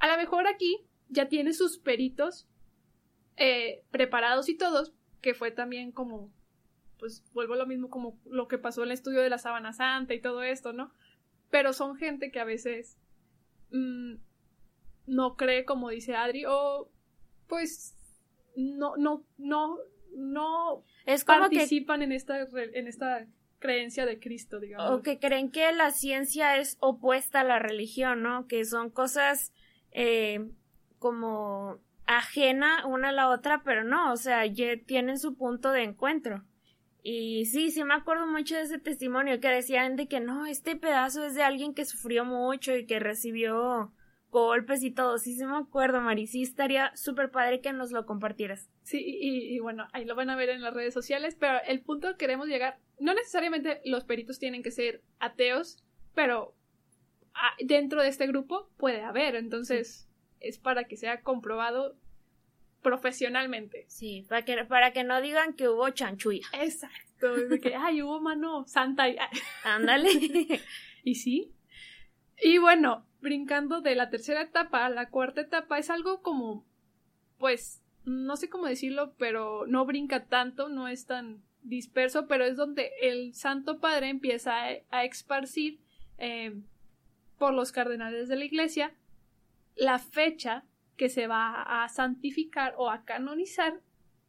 A 0.00 0.08
lo 0.08 0.16
mejor 0.16 0.46
aquí 0.46 0.86
ya 1.08 1.28
tiene 1.28 1.52
sus 1.52 1.78
peritos 1.78 2.48
eh, 3.36 3.82
preparados 3.90 4.48
y 4.48 4.56
todos, 4.56 4.94
que 5.20 5.34
fue 5.34 5.50
también 5.50 5.92
como 5.92 6.32
pues 6.98 7.24
vuelvo 7.32 7.54
a 7.54 7.58
lo 7.58 7.66
mismo 7.66 7.88
como 7.90 8.18
lo 8.26 8.48
que 8.48 8.58
pasó 8.58 8.82
en 8.82 8.88
el 8.88 8.92
estudio 8.92 9.20
de 9.20 9.30
la 9.30 9.38
sábana 9.38 9.72
santa 9.72 10.14
y 10.14 10.20
todo 10.20 10.42
esto, 10.42 10.72
¿no? 10.72 10.92
Pero 11.48 11.72
son 11.72 11.96
gente 11.96 12.32
que 12.32 12.40
a 12.40 12.44
veces 12.44 12.98
mm, 13.70 14.16
no 15.08 15.36
cree 15.36 15.64
como 15.64 15.90
dice 15.90 16.14
Adri 16.14 16.44
o 16.46 16.90
pues 17.48 17.96
no, 18.56 18.96
no, 18.96 19.24
no, 19.38 19.78
no 20.14 20.84
es 21.06 21.24
como 21.24 21.40
participan 21.40 22.02
en 22.02 22.12
esta 22.12 22.40
en 22.40 22.86
esta 22.86 23.26
creencia 23.58 24.06
de 24.06 24.20
Cristo, 24.20 24.60
digamos. 24.60 24.90
O 24.90 25.02
que 25.02 25.18
creen 25.18 25.50
que 25.50 25.72
la 25.72 25.90
ciencia 25.90 26.56
es 26.58 26.76
opuesta 26.80 27.40
a 27.40 27.44
la 27.44 27.58
religión, 27.58 28.22
¿no? 28.22 28.46
Que 28.46 28.64
son 28.64 28.90
cosas 28.90 29.52
eh, 29.90 30.48
como 30.98 31.78
ajena 32.06 32.86
una 32.86 33.10
a 33.10 33.12
la 33.12 33.28
otra, 33.28 33.62
pero 33.64 33.84
no, 33.84 34.12
o 34.12 34.16
sea, 34.16 34.46
ya 34.46 34.76
tienen 34.86 35.18
su 35.18 35.36
punto 35.36 35.72
de 35.72 35.82
encuentro. 35.82 36.44
Y 37.02 37.46
sí, 37.46 37.70
sí 37.70 37.84
me 37.84 37.94
acuerdo 37.94 38.26
mucho 38.26 38.56
de 38.56 38.62
ese 38.62 38.78
testimonio 38.78 39.40
que 39.40 39.48
decían 39.48 39.96
de 39.96 40.08
que 40.08 40.20
no, 40.20 40.46
este 40.46 40.76
pedazo 40.76 41.24
es 41.24 41.34
de 41.34 41.42
alguien 41.42 41.74
que 41.74 41.84
sufrió 41.84 42.24
mucho 42.24 42.76
y 42.76 42.86
que 42.86 42.98
recibió 42.98 43.92
golpes 44.30 44.82
y 44.82 44.90
todo. 44.90 45.18
Sí, 45.18 45.34
sí 45.34 45.44
me 45.44 45.56
acuerdo, 45.56 46.00
Mari. 46.00 46.26
Sí, 46.26 46.42
estaría 46.42 46.94
súper 46.96 47.30
padre 47.30 47.60
que 47.60 47.72
nos 47.72 47.92
lo 47.92 48.06
compartieras. 48.06 48.68
Sí, 48.82 49.02
y, 49.04 49.58
bueno, 49.60 49.86
ahí 49.92 50.04
lo 50.04 50.14
van 50.14 50.30
a 50.30 50.36
ver 50.36 50.48
en 50.50 50.62
las 50.62 50.74
redes 50.74 50.94
sociales, 50.94 51.36
pero 51.38 51.58
el 51.66 51.80
punto 51.80 52.08
que 52.08 52.16
queremos 52.16 52.48
llegar, 52.48 52.78
no 52.98 53.14
necesariamente 53.14 53.80
los 53.84 54.04
peritos 54.04 54.38
tienen 54.38 54.62
que 54.62 54.70
ser 54.70 55.02
ateos, 55.18 55.82
pero 56.14 56.54
ah, 57.34 57.52
dentro 57.60 58.02
de 58.02 58.08
este 58.08 58.26
grupo 58.26 58.70
puede 58.76 59.02
haber, 59.02 59.34
entonces 59.36 60.08
es 60.40 60.58
para 60.58 60.84
que 60.84 60.96
sea 60.96 61.22
comprobado 61.22 61.96
profesionalmente. 62.82 63.86
Sí, 63.88 64.24
para 64.28 64.44
que, 64.44 64.64
para 64.64 64.92
que 64.92 65.04
no 65.04 65.20
digan 65.20 65.54
que 65.54 65.68
hubo 65.68 65.88
chanchulla. 65.90 66.46
Exacto, 66.52 67.34
de 67.34 67.60
que, 67.60 67.74
ay, 67.74 68.02
hubo 68.02 68.20
mano 68.20 68.64
santa. 68.66 69.08
Y... 69.08 69.16
Ándale. 69.64 70.08
y 71.04 71.14
sí. 71.16 71.52
Y 72.40 72.58
bueno, 72.58 73.07
brincando 73.20 73.80
de 73.80 73.94
la 73.94 74.10
tercera 74.10 74.42
etapa 74.42 74.86
a 74.86 74.90
la 74.90 75.08
cuarta 75.10 75.40
etapa, 75.40 75.78
es 75.78 75.90
algo 75.90 76.22
como, 76.22 76.64
pues, 77.38 77.82
no 78.04 78.36
sé 78.36 78.48
cómo 78.48 78.66
decirlo, 78.66 79.14
pero 79.18 79.66
no 79.66 79.84
brinca 79.84 80.26
tanto, 80.26 80.68
no 80.68 80.88
es 80.88 81.06
tan 81.06 81.42
disperso, 81.62 82.26
pero 82.26 82.44
es 82.44 82.56
donde 82.56 82.90
el 83.02 83.34
Santo 83.34 83.80
Padre 83.80 84.08
empieza 84.08 84.54
a, 84.90 85.04
esparcir 85.04 85.80
eh, 86.18 86.54
por 87.38 87.52
los 87.52 87.72
cardenales 87.72 88.28
de 88.28 88.36
la 88.36 88.44
iglesia 88.44 88.94
la 89.76 89.98
fecha 89.98 90.64
que 90.96 91.08
se 91.08 91.26
va 91.26 91.84
a 91.84 91.88
santificar 91.88 92.74
o 92.76 92.90
a 92.90 93.04
canonizar 93.04 93.80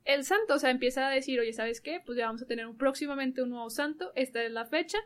el 0.05 0.24
santo. 0.24 0.55
O 0.55 0.60
sea, 0.60 0.69
empieza 0.69 1.08
a 1.08 1.12
decir, 1.12 1.39
oye, 1.39 1.53
¿sabes 1.53 1.81
qué? 1.81 2.01
Pues 2.05 2.17
ya 2.17 2.27
vamos 2.27 2.41
a 2.41 2.48
tener 2.48 2.67
un, 2.67 2.77
próximamente 2.77 3.41
un 3.41 3.50
nuevo 3.50 3.69
santo, 3.69 4.12
esta 4.15 4.43
es 4.43 4.51
la 4.51 4.65
fecha, 4.65 5.00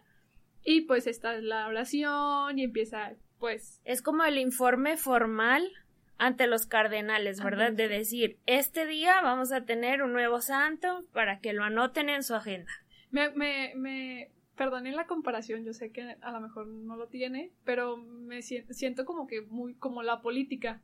y 0.64 0.82
pues 0.82 1.08
esta 1.08 1.36
es 1.36 1.44
la 1.44 1.68
oración, 1.68 2.60
y 2.60 2.64
empieza, 2.64 3.14
pues. 3.44 3.82
Es 3.84 4.02
como 4.02 4.24
el 4.24 4.38
informe 4.38 4.96
formal 4.96 5.70
ante 6.18 6.48
los 6.48 6.66
cardenales, 6.66 7.44
¿verdad? 7.44 7.74
De 7.74 7.90
decir, 7.90 8.38
este 8.46 8.86
día 8.86 9.20
vamos 9.20 9.52
a 9.52 9.66
tener 9.66 10.02
un 10.02 10.14
nuevo 10.14 10.40
santo 10.40 11.04
para 11.12 11.42
que 11.42 11.52
lo 11.52 11.66
anoten 11.66 12.08
en 12.08 12.24
su 12.24 12.36
agenda. 12.36 12.72
Me, 13.12 13.32
me, 13.32 13.74
me 13.76 14.32
perdoné 14.56 14.94
la 14.94 15.08
comparación, 15.08 15.66
yo 15.66 15.74
sé 15.74 15.92
que 15.92 16.16
a 16.22 16.32
lo 16.32 16.40
mejor 16.40 16.68
no 16.68 16.96
lo 16.96 17.08
tiene, 17.08 17.52
pero 17.66 17.98
me 17.98 18.42
siento 18.42 19.04
como 19.04 19.28
que 19.28 19.42
muy 19.42 19.74
como 19.74 20.04
la 20.04 20.22
política 20.22 20.82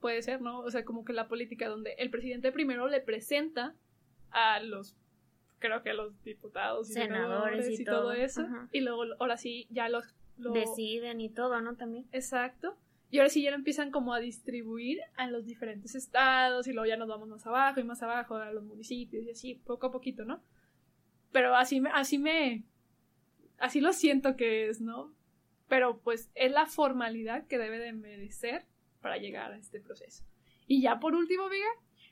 puede 0.00 0.20
ser, 0.22 0.40
¿no? 0.40 0.58
O 0.62 0.70
sea, 0.72 0.84
como 0.84 1.04
que 1.04 1.12
la 1.12 1.28
política 1.28 1.68
donde 1.68 1.92
el 1.98 2.10
presidente 2.10 2.50
primero 2.50 2.88
le 2.88 3.00
presenta 3.00 3.76
a 4.32 4.58
los, 4.58 4.96
creo 5.60 5.80
que 5.84 5.90
a 5.90 5.94
los 5.94 6.24
diputados 6.24 6.90
y 6.90 6.94
senadores 6.94 7.78
y, 7.78 7.84
todo, 7.84 8.10
eso, 8.10 8.44
y 8.72 8.80
luego 8.80 9.04
ahora 9.20 9.36
sí 9.36 9.68
ya 9.70 9.88
los, 9.88 10.12
deciden 10.38 11.20
y 11.20 11.28
todo, 11.28 11.60
¿no? 11.60 11.76
También. 11.76 12.06
Exacto. 12.12 12.76
Y 13.10 13.18
ahora 13.18 13.30
sí 13.30 13.42
ya 13.42 13.50
lo 13.50 13.56
empiezan 13.56 13.90
como 13.90 14.12
a 14.12 14.20
distribuir 14.20 15.00
a 15.16 15.26
los 15.28 15.46
diferentes 15.46 15.94
estados 15.94 16.66
y 16.66 16.72
luego 16.72 16.86
ya 16.86 16.96
nos 16.96 17.08
vamos 17.08 17.28
más 17.28 17.46
abajo 17.46 17.80
y 17.80 17.84
más 17.84 18.02
abajo 18.02 18.36
a 18.36 18.52
los 18.52 18.64
municipios 18.64 19.24
y 19.24 19.30
así, 19.30 19.54
poco 19.54 19.86
a 19.86 19.90
poquito, 19.90 20.24
¿no? 20.24 20.42
Pero 21.32 21.56
así 21.56 21.80
me, 21.80 21.90
así 21.90 22.18
me, 22.18 22.64
así 23.58 23.80
lo 23.80 23.92
siento 23.92 24.36
que 24.36 24.68
es, 24.68 24.80
¿no? 24.80 25.14
Pero 25.68 26.00
pues 26.00 26.30
es 26.34 26.52
la 26.52 26.66
formalidad 26.66 27.46
que 27.46 27.58
debe 27.58 27.78
de 27.78 27.92
merecer 27.92 28.66
para 29.00 29.16
llegar 29.16 29.52
a 29.52 29.58
este 29.58 29.80
proceso. 29.80 30.24
Y 30.66 30.82
ya 30.82 31.00
por 31.00 31.14
último, 31.14 31.44
amiga. 31.44 31.68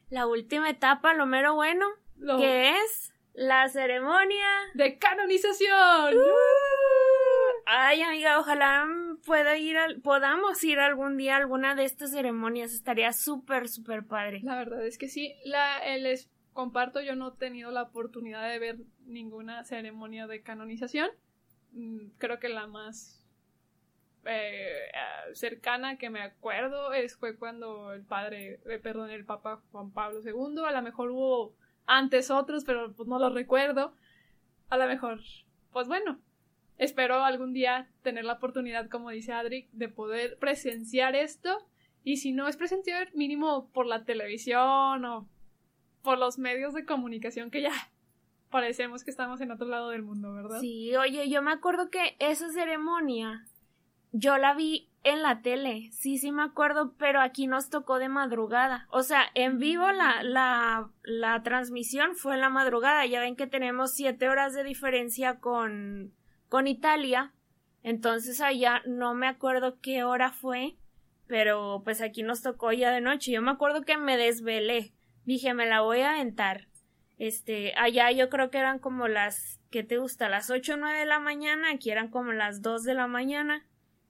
La 0.08 0.26
última 0.26 0.70
etapa, 0.70 1.14
lo 1.14 1.26
mero 1.26 1.54
bueno, 1.54 1.86
que 2.38 2.70
es 2.70 3.12
la 3.34 3.68
ceremonia 3.68 4.48
de 4.74 4.98
canonización. 4.98 6.16
¡Uh! 6.16 6.75
Ay, 7.68 8.00
amiga, 8.00 8.38
ojalá 8.38 8.86
pueda 9.24 9.56
ir 9.58 9.76
al, 9.76 10.00
podamos 10.00 10.62
ir 10.62 10.78
algún 10.78 11.16
día 11.16 11.34
a 11.34 11.38
alguna 11.38 11.74
de 11.74 11.84
estas 11.84 12.12
ceremonias. 12.12 12.72
Estaría 12.72 13.12
súper, 13.12 13.68
súper 13.68 14.06
padre. 14.06 14.40
La 14.44 14.56
verdad 14.56 14.86
es 14.86 14.98
que 14.98 15.08
sí. 15.08 15.34
La, 15.44 15.80
les 15.98 16.30
comparto, 16.52 17.00
yo 17.00 17.16
no 17.16 17.28
he 17.28 17.38
tenido 17.38 17.72
la 17.72 17.82
oportunidad 17.82 18.48
de 18.48 18.60
ver 18.60 18.78
ninguna 19.06 19.64
ceremonia 19.64 20.28
de 20.28 20.42
canonización. 20.42 21.10
Mm, 21.72 22.10
creo 22.18 22.38
que 22.38 22.48
la 22.48 22.68
más 22.68 23.24
eh, 24.26 24.88
cercana 25.32 25.98
que 25.98 26.08
me 26.08 26.22
acuerdo 26.22 26.92
es 26.92 27.16
fue 27.16 27.36
cuando 27.36 27.92
el 27.92 28.04
padre, 28.04 28.60
eh, 28.66 28.78
perdón, 28.78 29.10
el 29.10 29.24
Papa 29.24 29.60
Juan 29.72 29.90
Pablo 29.90 30.20
II, 30.24 30.62
a 30.64 30.70
lo 30.70 30.82
mejor 30.82 31.10
hubo 31.10 31.56
antes 31.84 32.30
otros, 32.30 32.64
pero 32.64 32.92
pues 32.92 33.08
no 33.08 33.18
lo 33.18 33.30
recuerdo. 33.30 33.92
A 34.68 34.76
lo 34.76 34.86
mejor, 34.86 35.20
pues 35.72 35.88
bueno, 35.88 36.20
espero 36.78 37.24
algún 37.24 37.52
día 37.52 37.88
tener 38.02 38.24
la 38.24 38.34
oportunidad, 38.34 38.88
como 38.88 39.10
dice 39.10 39.32
Adri, 39.32 39.68
de 39.72 39.88
poder 39.88 40.38
presenciar 40.38 41.14
esto. 41.14 41.58
Y 42.04 42.18
si 42.18 42.32
no 42.32 42.46
es 42.48 42.56
presenciar, 42.56 43.14
mínimo 43.14 43.68
por 43.72 43.86
la 43.86 44.04
televisión 44.04 45.04
o 45.04 45.28
por 46.02 46.18
los 46.18 46.38
medios 46.38 46.72
de 46.74 46.84
comunicación 46.84 47.50
que 47.50 47.62
ya 47.62 47.72
parecemos 48.50 49.04
que 49.04 49.10
estamos 49.10 49.40
en 49.40 49.50
otro 49.50 49.66
lado 49.66 49.90
del 49.90 50.02
mundo, 50.02 50.32
¿verdad? 50.32 50.60
Sí, 50.60 50.94
oye, 50.96 51.28
yo 51.28 51.42
me 51.42 51.50
acuerdo 51.52 51.90
que 51.90 52.16
esa 52.20 52.48
ceremonia 52.50 53.44
yo 54.12 54.38
la 54.38 54.54
vi 54.54 54.88
en 55.02 55.22
la 55.22 55.40
tele, 55.42 55.90
sí, 55.92 56.18
sí 56.18 56.32
me 56.32 56.42
acuerdo, 56.42 56.94
pero 56.98 57.20
aquí 57.20 57.46
nos 57.46 57.70
tocó 57.70 57.98
de 57.98 58.08
madrugada. 58.08 58.88
O 58.90 59.02
sea, 59.02 59.22
en 59.34 59.58
vivo 59.58 59.92
la, 59.92 60.22
la, 60.22 60.90
la 61.04 61.42
transmisión 61.42 62.16
fue 62.16 62.34
en 62.34 62.40
la 62.40 62.48
madrugada. 62.48 63.06
Ya 63.06 63.20
ven 63.20 63.36
que 63.36 63.46
tenemos 63.46 63.92
siete 63.92 64.28
horas 64.28 64.52
de 64.54 64.64
diferencia 64.64 65.38
con, 65.38 66.12
con 66.48 66.66
Italia. 66.66 67.32
Entonces 67.82 68.40
allá 68.40 68.82
no 68.86 69.14
me 69.14 69.28
acuerdo 69.28 69.78
qué 69.80 70.04
hora 70.04 70.32
fue, 70.32 70.76
pero 71.26 71.82
pues 71.84 72.00
aquí 72.00 72.22
nos 72.22 72.42
tocó 72.42 72.72
ya 72.72 72.90
de 72.90 73.00
noche. 73.00 73.32
Yo 73.32 73.42
me 73.42 73.50
acuerdo 73.50 73.82
que 73.82 73.96
me 73.96 74.16
desvelé. 74.16 74.92
Dije, 75.24 75.54
me 75.54 75.66
la 75.66 75.80
voy 75.80 76.00
a 76.00 76.14
aventar. 76.14 76.68
Este, 77.18 77.72
allá 77.76 78.10
yo 78.10 78.28
creo 78.28 78.50
que 78.50 78.58
eran 78.58 78.78
como 78.78 79.08
las, 79.08 79.60
¿qué 79.70 79.82
te 79.82 79.98
gusta? 79.98 80.28
Las 80.28 80.50
ocho 80.50 80.74
o 80.74 80.76
nueve 80.76 80.98
de 80.98 81.06
la 81.06 81.18
mañana, 81.18 81.70
aquí 81.70 81.90
eran 81.90 82.10
como 82.10 82.32
las 82.32 82.62
dos 82.62 82.84
de 82.84 82.94
la 82.94 83.06
mañana. 83.06 83.66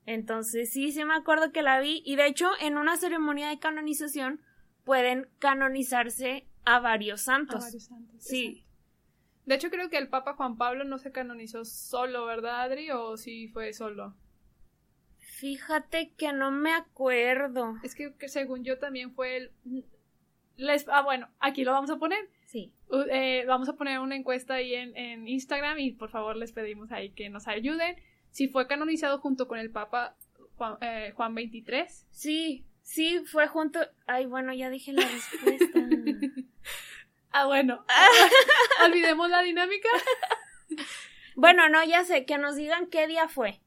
Entonces 0.06 0.72
sí, 0.72 0.92
sí 0.92 1.04
me 1.04 1.14
acuerdo 1.14 1.52
que 1.52 1.62
la 1.62 1.80
vi 1.80 2.02
y 2.04 2.16
de 2.16 2.26
hecho 2.26 2.50
en 2.60 2.76
una 2.76 2.96
ceremonia 2.96 3.48
de 3.48 3.58
canonización 3.58 4.40
pueden 4.84 5.28
canonizarse 5.38 6.46
a 6.64 6.80
varios 6.80 7.22
santos. 7.22 7.62
A 7.62 7.66
varios 7.66 7.84
santos. 7.84 8.24
Sí. 8.24 8.65
De 9.46 9.54
hecho 9.54 9.70
creo 9.70 9.88
que 9.88 9.98
el 9.98 10.08
Papa 10.08 10.34
Juan 10.34 10.56
Pablo 10.56 10.84
no 10.84 10.98
se 10.98 11.12
canonizó 11.12 11.64
solo, 11.64 12.26
¿verdad, 12.26 12.62
Adri? 12.62 12.90
¿O 12.90 13.16
sí 13.16 13.48
fue 13.48 13.72
solo? 13.72 14.14
Fíjate 15.18 16.12
que 16.16 16.32
no 16.32 16.50
me 16.50 16.72
acuerdo. 16.72 17.76
Es 17.82 17.94
que, 17.94 18.12
según 18.28 18.64
yo 18.64 18.78
también 18.78 19.12
fue 19.12 19.36
el... 19.36 19.50
Les... 20.56 20.86
Ah, 20.88 21.02
bueno, 21.02 21.28
aquí 21.38 21.64
lo 21.64 21.72
vamos 21.72 21.90
a 21.90 21.98
poner. 21.98 22.28
Sí. 22.46 22.72
Eh, 23.10 23.44
vamos 23.46 23.68
a 23.68 23.74
poner 23.74 24.00
una 24.00 24.16
encuesta 24.16 24.54
ahí 24.54 24.74
en, 24.74 24.96
en 24.96 25.28
Instagram 25.28 25.78
y 25.78 25.92
por 25.92 26.10
favor 26.10 26.36
les 26.36 26.52
pedimos 26.52 26.90
ahí 26.90 27.10
que 27.10 27.28
nos 27.28 27.48
ayuden 27.48 27.96
si 28.36 28.48
fue 28.48 28.66
canonizado 28.66 29.18
junto 29.18 29.48
con 29.48 29.58
el 29.58 29.70
Papa 29.70 30.14
Juan, 30.56 30.76
eh, 30.82 31.12
Juan 31.16 31.34
23. 31.34 32.06
Sí, 32.10 32.66
sí, 32.82 33.20
fue 33.24 33.46
junto. 33.48 33.80
Ay, 34.06 34.26
bueno, 34.26 34.52
ya 34.52 34.68
dije 34.70 34.92
la 34.92 35.08
respuesta. 35.08 35.80
ah, 37.40 37.46
bueno. 37.46 37.84
Olvidemos 38.84 39.30
la 39.30 39.42
dinámica. 39.42 39.88
bueno, 41.34 41.68
no, 41.68 41.84
ya 41.84 42.04
sé, 42.04 42.24
que 42.24 42.38
nos 42.38 42.56
digan 42.56 42.86
qué 42.86 43.06
día 43.06 43.28
fue. 43.28 43.60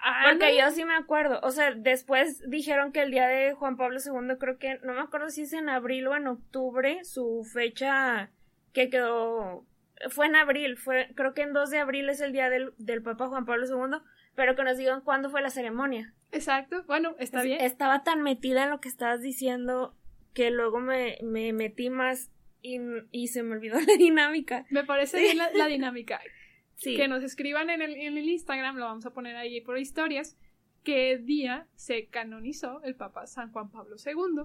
Ah, 0.00 0.26
Porque 0.30 0.56
yo 0.56 0.70
sí 0.70 0.84
me 0.84 0.94
acuerdo. 0.94 1.40
O 1.42 1.50
sea, 1.50 1.72
después 1.72 2.48
dijeron 2.48 2.92
que 2.92 3.02
el 3.02 3.10
día 3.10 3.26
de 3.26 3.54
Juan 3.54 3.76
Pablo 3.76 3.98
II, 4.04 4.36
creo 4.38 4.58
que, 4.58 4.78
no 4.84 4.94
me 4.94 5.00
acuerdo 5.00 5.28
si 5.30 5.42
es 5.42 5.52
en 5.52 5.68
abril 5.68 6.06
o 6.06 6.16
en 6.16 6.28
octubre, 6.28 7.04
su 7.04 7.44
fecha 7.52 8.30
que 8.72 8.90
quedó 8.90 9.66
fue 10.10 10.26
en 10.26 10.36
abril, 10.36 10.76
fue, 10.76 11.10
creo 11.14 11.34
que 11.34 11.42
en 11.42 11.52
2 11.52 11.70
de 11.70 11.78
abril 11.78 12.08
es 12.08 12.20
el 12.20 12.32
día 12.32 12.48
del, 12.50 12.72
del 12.78 13.02
Papa 13.02 13.28
Juan 13.28 13.44
Pablo 13.44 13.66
II, 13.66 13.98
pero 14.34 14.54
que 14.54 14.62
nos 14.62 14.78
digan 14.78 15.00
cuándo 15.00 15.30
fue 15.30 15.42
la 15.42 15.50
ceremonia. 15.50 16.14
Exacto, 16.30 16.84
bueno, 16.86 17.16
está 17.18 17.42
bien. 17.42 17.60
Estaba 17.60 18.04
tan 18.04 18.22
metida 18.22 18.64
en 18.64 18.70
lo 18.70 18.80
que 18.80 18.88
estabas 18.88 19.20
diciendo 19.20 19.94
que 20.34 20.50
luego 20.50 20.78
me, 20.78 21.18
me 21.22 21.52
metí 21.52 21.90
más 21.90 22.30
y, 22.62 22.78
y 23.10 23.28
se 23.28 23.42
me 23.42 23.56
olvidó 23.56 23.78
la 23.86 23.96
dinámica. 23.96 24.66
Me 24.70 24.84
parece 24.84 25.20
bien 25.20 25.38
la, 25.38 25.50
la 25.52 25.66
dinámica. 25.66 26.20
Sí. 26.78 26.94
Que 26.94 27.08
nos 27.08 27.24
escriban 27.24 27.70
en 27.70 27.82
el, 27.82 27.96
en 27.96 28.16
el 28.16 28.28
Instagram, 28.28 28.76
lo 28.76 28.84
vamos 28.84 29.04
a 29.04 29.12
poner 29.12 29.34
ahí 29.34 29.60
por 29.60 29.80
historias, 29.80 30.38
qué 30.84 31.18
día 31.18 31.66
se 31.74 32.06
canonizó 32.06 32.80
el 32.84 32.94
Papa 32.94 33.26
San 33.26 33.50
Juan 33.50 33.68
Pablo 33.70 33.96
II. 33.96 34.44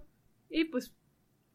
Y 0.50 0.66
pues, 0.66 0.96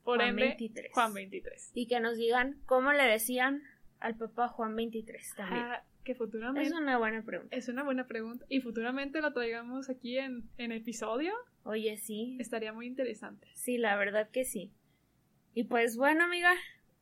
por 0.05 0.19
Juan 0.19 0.31
ende, 0.31 0.45
23. 0.45 0.93
Juan 0.93 1.15
23. 1.15 1.73
Y 1.75 1.89
que 1.89 1.99
nos 1.99 2.17
digan 2.17 2.61
cómo 2.65 2.93
le 2.93 3.03
decían 3.03 3.63
al 3.99 4.17
Papa 4.17 4.47
Juan 4.47 4.77
23 4.77 5.35
también. 5.37 5.65
Ah, 5.65 5.85
que 6.05 6.15
futuramente... 6.15 6.69
es 6.69 6.73
una 6.73 6.97
buena 6.97 7.23
pregunta. 7.23 7.57
Es 7.57 7.69
una 7.69 7.83
buena 7.83 8.07
pregunta. 8.07 8.47
Y 8.49 8.61
futuramente 8.61 9.21
lo 9.21 9.33
traigamos 9.33 9.91
aquí 9.91 10.17
en, 10.17 10.49
en 10.59 10.73
episodio. 10.73 11.35
Oye, 11.65 11.97
sí. 11.99 12.37
Estaría 12.41 12.73
muy 12.73 12.87
interesante. 12.87 13.49
Sí, 13.55 13.79
la 13.79 13.97
verdad 13.97 14.31
que 14.31 14.45
sí. 14.45 14.73
Y 15.59 15.65
pues 15.65 15.97
bueno, 15.97 16.23
amiga. 16.23 16.53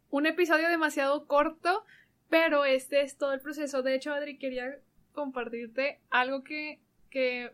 Un 0.08 0.24
episodio 0.24 0.70
demasiado 0.70 1.26
corto, 1.26 1.84
pero 2.30 2.64
este 2.64 3.02
es 3.02 3.18
todo 3.18 3.34
el 3.34 3.40
proceso. 3.42 3.82
De 3.82 3.94
hecho, 3.94 4.14
Adri, 4.14 4.38
quería 4.38 4.78
compartirte 5.12 6.00
algo 6.08 6.42
que, 6.42 6.80
que 7.10 7.52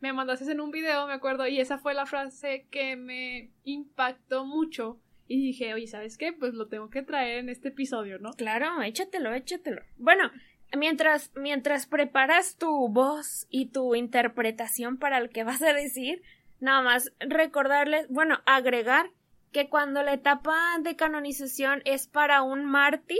me 0.00 0.12
mandaste 0.12 0.50
en 0.50 0.60
un 0.60 0.72
video, 0.72 1.06
me 1.06 1.12
acuerdo, 1.12 1.46
y 1.46 1.60
esa 1.60 1.78
fue 1.78 1.94
la 1.94 2.04
frase 2.04 2.66
que 2.68 2.96
me 2.96 3.52
impactó 3.62 4.44
mucho. 4.44 4.98
Y 5.28 5.40
dije, 5.40 5.72
oye, 5.72 5.86
¿sabes 5.86 6.18
qué? 6.18 6.32
Pues 6.32 6.54
lo 6.54 6.66
tengo 6.66 6.90
que 6.90 7.04
traer 7.04 7.38
en 7.38 7.48
este 7.48 7.68
episodio, 7.68 8.18
¿no? 8.18 8.32
Claro, 8.32 8.82
échatelo, 8.82 9.32
échatelo. 9.32 9.82
Bueno, 9.98 10.32
mientras, 10.76 11.30
mientras 11.36 11.86
preparas 11.86 12.56
tu 12.56 12.88
voz 12.88 13.46
y 13.50 13.66
tu 13.66 13.94
interpretación 13.94 14.98
para 14.98 15.18
el 15.18 15.30
que 15.30 15.44
vas 15.44 15.62
a 15.62 15.72
decir, 15.74 16.22
nada 16.58 16.82
más 16.82 17.12
recordarles, 17.20 18.08
bueno, 18.08 18.40
agregar 18.46 19.12
que 19.52 19.68
cuando 19.68 20.02
la 20.02 20.14
etapa 20.14 20.56
de 20.80 20.96
canonización 20.96 21.82
es 21.84 22.06
para 22.06 22.42
un 22.42 22.64
mártir, 22.64 23.18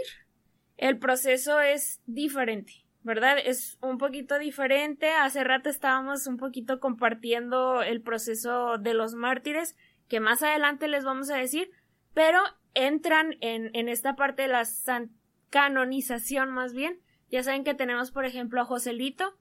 el 0.76 0.98
proceso 0.98 1.60
es 1.60 2.00
diferente, 2.06 2.72
¿verdad? 3.02 3.36
Es 3.38 3.78
un 3.82 3.98
poquito 3.98 4.38
diferente. 4.38 5.10
Hace 5.12 5.44
rato 5.44 5.68
estábamos 5.68 6.26
un 6.26 6.36
poquito 6.36 6.80
compartiendo 6.80 7.82
el 7.82 8.00
proceso 8.00 8.78
de 8.78 8.94
los 8.94 9.14
mártires, 9.14 9.76
que 10.08 10.20
más 10.20 10.42
adelante 10.42 10.88
les 10.88 11.04
vamos 11.04 11.30
a 11.30 11.36
decir, 11.36 11.70
pero 12.14 12.40
entran 12.74 13.36
en, 13.40 13.70
en 13.74 13.88
esta 13.88 14.16
parte 14.16 14.42
de 14.42 14.48
la 14.48 14.64
san- 14.64 15.10
canonización 15.50 16.50
más 16.50 16.72
bien. 16.72 17.00
Ya 17.30 17.42
saben 17.42 17.64
que 17.64 17.74
tenemos, 17.74 18.10
por 18.10 18.24
ejemplo, 18.24 18.60
a 18.60 18.64
Joselito, 18.64 19.36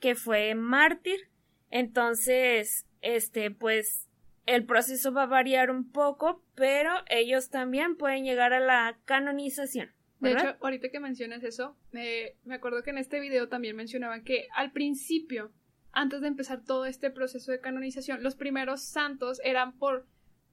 que 0.00 0.14
fue 0.14 0.54
mártir. 0.54 1.18
Entonces, 1.70 2.86
este, 3.00 3.50
pues, 3.50 4.08
el 4.46 4.64
proceso 4.64 5.12
va 5.12 5.24
a 5.24 5.26
variar 5.26 5.70
un 5.70 5.90
poco, 5.90 6.44
pero 6.54 6.90
ellos 7.08 7.50
también 7.50 7.96
pueden 7.96 8.24
llegar 8.24 8.52
a 8.52 8.60
la 8.60 8.98
canonización. 9.04 9.90
De 10.20 10.32
hecho, 10.32 10.56
ahorita 10.60 10.88
que 10.90 11.00
mencionas 11.00 11.42
eso, 11.42 11.76
eh, 11.92 12.36
me 12.44 12.54
acuerdo 12.54 12.84
que 12.84 12.90
en 12.90 12.98
este 12.98 13.18
video 13.18 13.48
también 13.48 13.74
mencionaban 13.74 14.22
que 14.22 14.46
al 14.54 14.70
principio, 14.70 15.50
antes 15.90 16.20
de 16.20 16.28
empezar 16.28 16.64
todo 16.64 16.86
este 16.86 17.10
proceso 17.10 17.50
de 17.50 17.60
canonización, 17.60 18.22
los 18.22 18.36
primeros 18.36 18.82
santos 18.82 19.40
eran 19.42 19.76
por, 19.78 20.06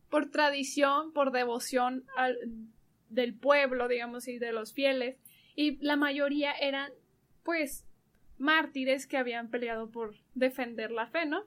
por 0.09 0.31
tradición, 0.31 1.13
por 1.13 1.31
devoción 1.31 2.05
al, 2.17 2.35
del 3.09 3.35
pueblo, 3.35 3.87
digamos, 3.87 4.27
y 4.27 4.39
de 4.39 4.53
los 4.53 4.73
fieles, 4.73 5.17
y 5.55 5.77
la 5.85 5.97
mayoría 5.97 6.51
eran, 6.53 6.91
pues, 7.43 7.85
mártires 8.39 9.05
que 9.05 9.17
habían 9.17 9.49
peleado 9.49 9.91
por 9.91 10.15
defender 10.33 10.89
la 10.89 11.05
fe, 11.07 11.27
¿no? 11.27 11.43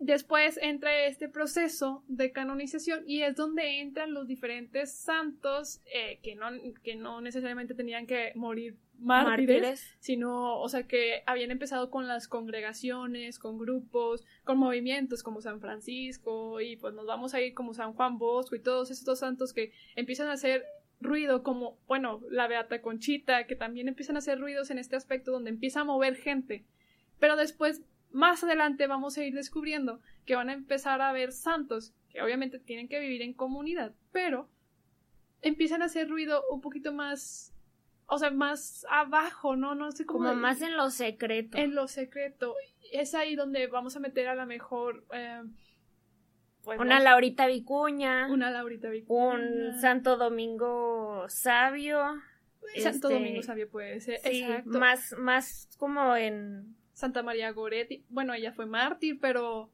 Después 0.00 0.58
entra 0.62 1.04
este 1.04 1.28
proceso 1.28 2.02
de 2.08 2.32
canonización 2.32 3.04
y 3.06 3.20
es 3.20 3.36
donde 3.36 3.80
entran 3.80 4.14
los 4.14 4.26
diferentes 4.26 4.94
santos 4.94 5.82
eh, 5.92 6.20
que, 6.22 6.34
no, 6.34 6.46
que 6.82 6.96
no 6.96 7.20
necesariamente 7.20 7.74
tenían 7.74 8.06
que 8.06 8.32
morir 8.34 8.78
mártires, 8.98 9.60
Mártires. 9.60 9.96
sino, 10.00 10.58
o 10.58 10.68
sea, 10.70 10.86
que 10.86 11.22
habían 11.26 11.50
empezado 11.50 11.90
con 11.90 12.08
las 12.08 12.28
congregaciones, 12.28 13.38
con 13.38 13.58
grupos, 13.58 14.24
con 14.42 14.56
movimientos 14.56 15.22
como 15.22 15.42
San 15.42 15.60
Francisco 15.60 16.62
y 16.62 16.76
pues 16.76 16.94
nos 16.94 17.04
vamos 17.04 17.34
a 17.34 17.42
ir 17.42 17.52
como 17.52 17.74
San 17.74 17.92
Juan 17.92 18.16
Bosco 18.16 18.56
y 18.56 18.60
todos 18.60 18.90
estos 18.90 19.18
santos 19.18 19.52
que 19.52 19.72
empiezan 19.96 20.28
a 20.28 20.32
hacer 20.32 20.64
ruido 21.02 21.42
como, 21.42 21.78
bueno, 21.86 22.22
la 22.30 22.48
Beata 22.48 22.80
Conchita, 22.80 23.46
que 23.46 23.54
también 23.54 23.86
empiezan 23.86 24.16
a 24.16 24.20
hacer 24.20 24.40
ruidos 24.40 24.70
en 24.70 24.78
este 24.78 24.96
aspecto 24.96 25.30
donde 25.30 25.50
empieza 25.50 25.80
a 25.80 25.84
mover 25.84 26.16
gente. 26.16 26.64
Pero 27.18 27.36
después, 27.36 27.82
más 28.10 28.42
adelante, 28.44 28.86
vamos 28.86 29.16
a 29.18 29.24
ir 29.24 29.34
descubriendo 29.34 30.00
que 30.26 30.34
van 30.36 30.48
a 30.50 30.52
empezar 30.52 31.00
a 31.00 31.12
ver 31.12 31.32
santos, 31.32 31.92
que 32.10 32.22
obviamente 32.22 32.58
tienen 32.58 32.88
que 32.88 32.98
vivir 33.00 33.22
en 33.22 33.32
comunidad, 33.34 33.92
pero 34.12 34.48
empiezan 35.42 35.82
a 35.82 35.86
hacer 35.86 36.08
ruido 36.08 36.42
un 36.50 36.60
poquito 36.60 36.92
más, 36.92 37.54
o 38.06 38.18
sea, 38.18 38.30
más 38.30 38.84
abajo, 38.90 39.56
¿no? 39.56 39.74
No 39.74 39.90
sé 39.92 40.04
cómo. 40.06 40.28
Como 40.28 40.34
más 40.34 40.60
en 40.62 40.76
lo 40.76 40.90
secreto. 40.90 41.56
en 41.56 41.74
lo 41.74 41.88
secreto. 41.88 42.54
Es 42.92 43.14
ahí 43.14 43.36
donde 43.36 43.66
vamos 43.68 43.96
a 43.96 44.00
meter 44.00 44.28
a 44.28 44.34
la 44.34 44.46
mejor. 44.46 45.04
eh, 45.12 45.42
pues, 46.62 46.78
Una 46.78 46.98
no- 46.98 47.04
Laurita 47.04 47.46
Vicuña. 47.46 48.26
una 48.30 48.50
Laurita 48.50 48.90
Vicuña. 48.90 49.38
un 49.38 49.80
Santo 49.80 50.16
Domingo 50.16 51.24
Sabio. 51.28 52.00
Santo 52.76 53.08
este, 53.08 53.14
Domingo 53.14 53.42
Sabio 53.42 53.70
puede 53.70 54.00
ser. 54.00 54.18
Sí, 54.20 54.42
exacto. 54.42 54.78
más, 54.78 55.14
más 55.18 55.68
como 55.78 56.14
en. 56.16 56.76
Santa 57.00 57.22
María 57.22 57.50
Goretti. 57.52 58.04
Bueno, 58.08 58.32
ella 58.34 58.52
fue 58.52 58.66
mártir, 58.66 59.18
pero 59.20 59.70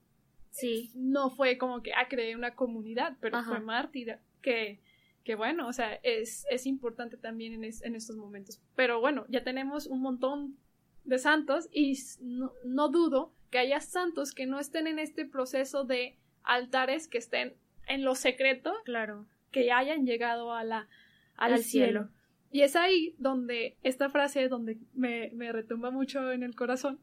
Sí. 0.50 0.90
no 0.94 1.30
fue 1.30 1.58
como 1.58 1.82
que, 1.82 1.92
ah, 1.92 2.08
creé 2.08 2.34
una 2.36 2.54
comunidad, 2.54 3.16
pero 3.20 3.36
Ajá. 3.36 3.50
fue 3.50 3.60
mártir. 3.60 4.16
Que, 4.40 4.80
que 5.24 5.34
bueno, 5.34 5.66
o 5.68 5.72
sea, 5.72 5.94
es, 6.02 6.46
es 6.50 6.66
importante 6.66 7.16
también 7.16 7.52
en, 7.54 7.64
es- 7.64 7.82
en 7.82 7.94
estos 7.96 8.16
momentos. 8.16 8.60
Pero 8.76 9.00
bueno, 9.00 9.26
ya 9.28 9.42
tenemos 9.42 9.86
un 9.86 10.00
montón 10.00 10.56
de 11.04 11.18
santos 11.18 11.68
y 11.72 11.98
no, 12.20 12.52
no 12.64 12.88
dudo 12.88 13.32
que 13.50 13.58
haya 13.58 13.80
santos 13.80 14.32
que 14.32 14.46
no 14.46 14.58
estén 14.60 14.86
en 14.86 14.98
este 14.98 15.24
proceso 15.24 15.84
de 15.84 16.16
altares, 16.44 17.06
que 17.08 17.18
estén 17.18 17.54
en 17.88 18.04
lo 18.04 18.14
secreto, 18.14 18.72
Claro. 18.84 19.26
que 19.50 19.70
hayan 19.72 20.06
llegado 20.06 20.52
a 20.52 20.64
la, 20.64 20.88
al, 21.36 21.54
Al 21.54 21.58
cielo. 21.64 21.86
cielo. 22.04 22.08
Y 22.52 22.62
es 22.62 22.76
ahí 22.76 23.14
donde 23.18 23.76
esta 23.82 24.08
frase, 24.08 24.48
donde 24.48 24.78
me, 24.94 25.30
me 25.34 25.50
retumba 25.52 25.90
mucho 25.90 26.30
en 26.32 26.42
el 26.44 26.54
corazón. 26.54 26.98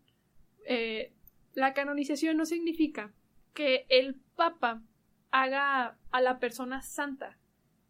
Eh, 0.66 1.14
la 1.54 1.74
canonización 1.74 2.38
no 2.38 2.46
significa 2.46 3.14
que 3.54 3.86
el 3.90 4.16
Papa 4.36 4.82
haga 5.32 5.98
a 6.12 6.22
la 6.22 6.40
persona 6.40 6.82
santa, 6.82 7.38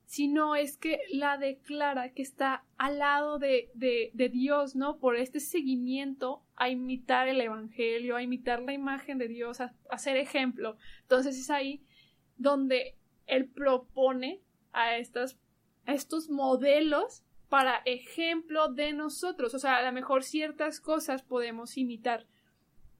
sino 0.05 0.55
es 0.55 0.77
que 0.77 0.99
la 1.09 1.38
declara 1.38 2.13
que 2.13 2.21
está 2.21 2.65
al 2.77 2.99
lado 2.99 3.39
de, 3.39 3.71
de, 3.73 4.29
Dios, 4.29 4.75
¿no? 4.75 4.99
Por 4.99 5.15
este 5.15 5.39
seguimiento 5.39 6.43
a 6.55 6.69
imitar 6.69 7.27
el 7.27 7.41
Evangelio, 7.41 8.15
a 8.15 8.21
imitar 8.21 8.62
la 8.62 8.73
imagen 8.73 9.17
de 9.17 9.27
Dios, 9.27 9.62
a, 9.62 9.73
a 9.89 9.97
ser 9.97 10.17
ejemplo. 10.17 10.77
Entonces 11.01 11.38
es 11.39 11.49
ahí 11.49 11.83
donde 12.38 12.95
él 13.25 13.47
propone 13.47 14.41
a, 14.71 14.97
estas, 14.97 15.39
a 15.86 15.93
estos 15.93 16.29
modelos 16.29 17.23
para 17.49 17.81
ejemplo 17.86 18.69
de 18.69 18.93
nosotros. 18.93 19.53
O 19.53 19.59
sea, 19.59 19.77
a 19.77 19.83
lo 19.83 19.91
mejor 19.91 20.23
ciertas 20.23 20.79
cosas 20.79 21.23
podemos 21.23 21.77
imitar. 21.77 22.27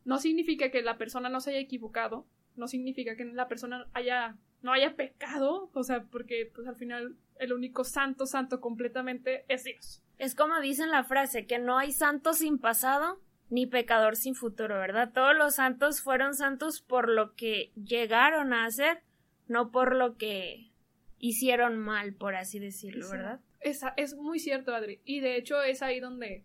No 0.06 0.20
significa 0.20 0.70
que 0.70 0.82
la 0.82 0.98
persona 0.98 1.30
no 1.30 1.40
se 1.40 1.52
haya 1.52 1.60
equivocado, 1.60 2.26
no 2.56 2.68
significa 2.68 3.16
que 3.16 3.26
la 3.26 3.48
persona 3.48 3.88
haya 3.94 4.38
no 4.62 4.72
haya 4.72 4.96
pecado, 4.96 5.70
o 5.74 5.84
sea, 5.84 6.04
porque 6.04 6.50
pues 6.54 6.68
al 6.68 6.76
final 6.76 7.18
el 7.38 7.54
único 7.54 7.84
santo 7.84 8.26
santo 8.26 8.62
completamente 8.62 9.44
es 9.50 9.66
Dios. 9.66 10.02
Es 10.18 10.36
como 10.36 10.60
dicen 10.62 10.90
la 10.90 11.04
frase, 11.04 11.46
que 11.46 11.60
no 11.60 11.78
hay 11.78 11.92
santo 11.92 12.34
sin 12.34 12.58
pasado 12.58 13.20
ni 13.50 13.68
pecador 13.68 14.16
sin 14.16 14.36
futuro, 14.36 14.80
¿verdad? 14.80 15.12
Todos 15.14 15.36
los 15.36 15.56
santos 15.56 16.02
fueron 16.02 16.34
santos 16.34 16.82
por 16.82 17.10
lo 17.10 17.36
que 17.36 17.72
llegaron 17.76 18.54
a 18.54 18.66
hacer, 18.66 19.04
no 19.48 19.70
por 19.70 19.96
lo 19.96 20.18
que 20.18 20.72
hicieron 21.20 21.78
mal, 21.78 22.14
por 22.14 22.36
así 22.36 22.60
decirlo, 22.60 23.08
¿verdad? 23.10 23.42
Es, 23.60 23.82
es 23.98 24.16
muy 24.16 24.40
cierto, 24.40 24.74
Adri. 24.74 25.02
Y 25.06 25.20
de 25.20 25.38
hecho 25.38 25.62
es 25.62 25.82
ahí 25.82 26.00
donde 26.00 26.44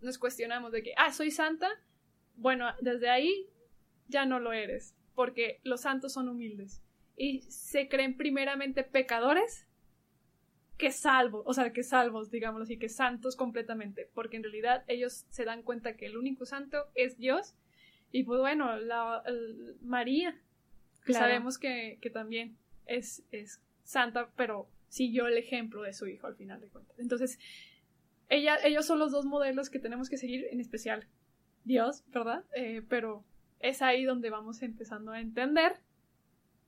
nos 0.00 0.18
cuestionamos 0.18 0.72
de 0.72 0.82
que, 0.82 0.94
ah, 0.96 1.12
soy 1.12 1.30
santa. 1.30 1.68
Bueno, 2.40 2.66
desde 2.80 3.10
ahí 3.10 3.46
ya 4.08 4.24
no 4.24 4.40
lo 4.40 4.52
eres, 4.54 4.96
porque 5.14 5.60
los 5.62 5.82
santos 5.82 6.14
son 6.14 6.28
humildes 6.28 6.82
y 7.16 7.42
se 7.42 7.88
creen 7.88 8.16
primeramente 8.16 8.82
pecadores 8.82 9.66
que 10.78 10.90
salvos, 10.90 11.42
o 11.44 11.52
sea, 11.52 11.74
que 11.74 11.82
salvos, 11.82 12.30
digámoslo 12.30 12.64
así, 12.64 12.78
que 12.78 12.88
santos 12.88 13.36
completamente, 13.36 14.08
porque 14.14 14.38
en 14.38 14.42
realidad 14.44 14.84
ellos 14.88 15.26
se 15.28 15.44
dan 15.44 15.62
cuenta 15.62 15.98
que 15.98 16.06
el 16.06 16.16
único 16.16 16.46
santo 16.46 16.86
es 16.94 17.18
Dios 17.18 17.54
y 18.10 18.24
pues 18.24 18.40
bueno, 18.40 18.74
la, 18.78 19.22
María, 19.82 20.32
que 21.04 21.12
Claro. 21.12 21.26
sabemos 21.26 21.58
que, 21.58 21.98
que 22.00 22.08
también 22.08 22.56
es, 22.86 23.22
es 23.30 23.60
santa, 23.84 24.30
pero 24.34 24.70
siguió 24.88 25.26
el 25.26 25.36
ejemplo 25.36 25.82
de 25.82 25.92
su 25.92 26.06
hijo 26.06 26.26
al 26.26 26.36
final 26.36 26.58
de 26.62 26.68
cuentas. 26.68 26.98
Entonces, 26.98 27.38
ella, 28.30 28.56
ellos 28.64 28.86
son 28.86 28.98
los 28.98 29.12
dos 29.12 29.26
modelos 29.26 29.68
que 29.68 29.78
tenemos 29.78 30.08
que 30.08 30.16
seguir, 30.16 30.46
en 30.50 30.60
especial 30.60 31.06
Dios, 31.64 32.04
¿verdad? 32.08 32.44
Eh, 32.54 32.82
pero 32.88 33.24
es 33.58 33.82
ahí 33.82 34.04
donde 34.04 34.30
vamos 34.30 34.62
empezando 34.62 35.12
a 35.12 35.20
entender 35.20 35.76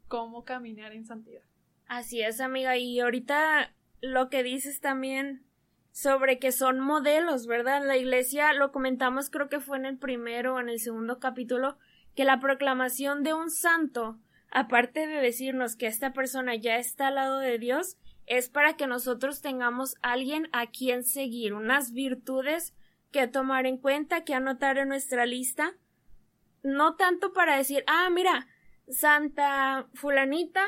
cómo 0.09 0.45
caminar 0.45 0.93
en 0.93 1.07
santidad. 1.07 1.43
Así 1.87 2.23
es, 2.23 2.41
amiga. 2.41 2.77
Y 2.77 3.01
ahorita 3.01 3.75
lo 4.01 4.29
que 4.29 4.43
dices 4.43 4.81
también 4.81 5.45
sobre 5.93 6.39
que 6.39 6.53
son 6.53 6.81
modelos, 6.81 7.47
¿verdad? 7.47 7.85
La 7.87 7.97
iglesia, 7.97 8.53
lo 8.55 8.73
comentamos 8.73 9.31
creo 9.31 9.49
que 9.49 9.61
fue 9.61 9.77
en 9.77 9.87
el 9.87 9.99
primero 9.99 10.55
o 10.55 10.61
en 10.61 10.69
el 10.69 10.81
segundo 10.81 11.19
capítulo, 11.19 11.77
que 12.15 12.25
la 12.25 12.41
proclamación 12.41 13.23
de 13.23 13.35
un 13.35 13.51
santo, 13.51 14.19
aparte 14.51 15.07
de 15.07 15.21
decirnos 15.21 15.77
que 15.77 15.87
esta 15.87 16.13
persona 16.13 16.55
ya 16.57 16.77
está 16.77 17.09
al 17.09 17.17
lado 17.17 17.39
de 17.39 17.59
Dios, 17.59 17.97
es 18.27 18.49
para 18.49 18.77
que 18.77 18.87
nosotros 18.87 19.43
tengamos 19.43 19.97
alguien 20.01 20.49
a 20.53 20.67
quien 20.67 21.05
seguir, 21.05 21.55
unas 21.55 21.93
virtudes 21.93 22.75
que 23.13 23.29
tomar 23.29 23.67
en 23.67 23.79
cuenta, 23.79 24.25
que 24.25 24.35
anotar 24.35 24.79
en 24.79 24.89
nuestra 24.89 25.27
lista, 25.27 25.75
no 26.63 26.97
tanto 26.97 27.33
para 27.33 27.57
decir, 27.57 27.85
ah, 27.87 28.09
mira, 28.11 28.49
Santa 28.89 29.87
fulanita 29.95 30.65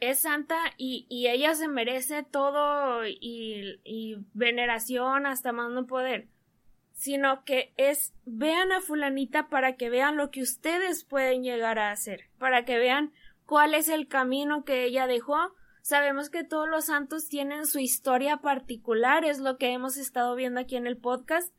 es 0.00 0.20
santa 0.20 0.58
y, 0.76 1.06
y 1.08 1.28
ella 1.28 1.54
se 1.54 1.68
merece 1.68 2.24
todo 2.24 3.06
y, 3.06 3.80
y 3.84 4.16
veneración 4.34 5.26
hasta 5.26 5.52
más 5.52 5.70
no 5.70 5.86
poder, 5.86 6.28
sino 6.92 7.44
que 7.44 7.72
es 7.76 8.12
vean 8.24 8.72
a 8.72 8.80
fulanita 8.80 9.48
para 9.48 9.76
que 9.76 9.90
vean 9.90 10.16
lo 10.16 10.32
que 10.32 10.42
ustedes 10.42 11.04
pueden 11.04 11.44
llegar 11.44 11.78
a 11.78 11.92
hacer, 11.92 12.30
para 12.38 12.64
que 12.64 12.78
vean 12.78 13.12
cuál 13.46 13.74
es 13.74 13.88
el 13.88 14.08
camino 14.08 14.64
que 14.64 14.84
ella 14.84 15.06
dejó. 15.06 15.54
Sabemos 15.82 16.30
que 16.30 16.42
todos 16.42 16.68
los 16.68 16.86
santos 16.86 17.28
tienen 17.28 17.66
su 17.66 17.78
historia 17.78 18.38
particular, 18.38 19.24
es 19.24 19.38
lo 19.38 19.56
que 19.56 19.72
hemos 19.72 19.96
estado 19.96 20.34
viendo 20.34 20.60
aquí 20.60 20.74
en 20.74 20.88
el 20.88 20.96
podcast, 20.96 21.54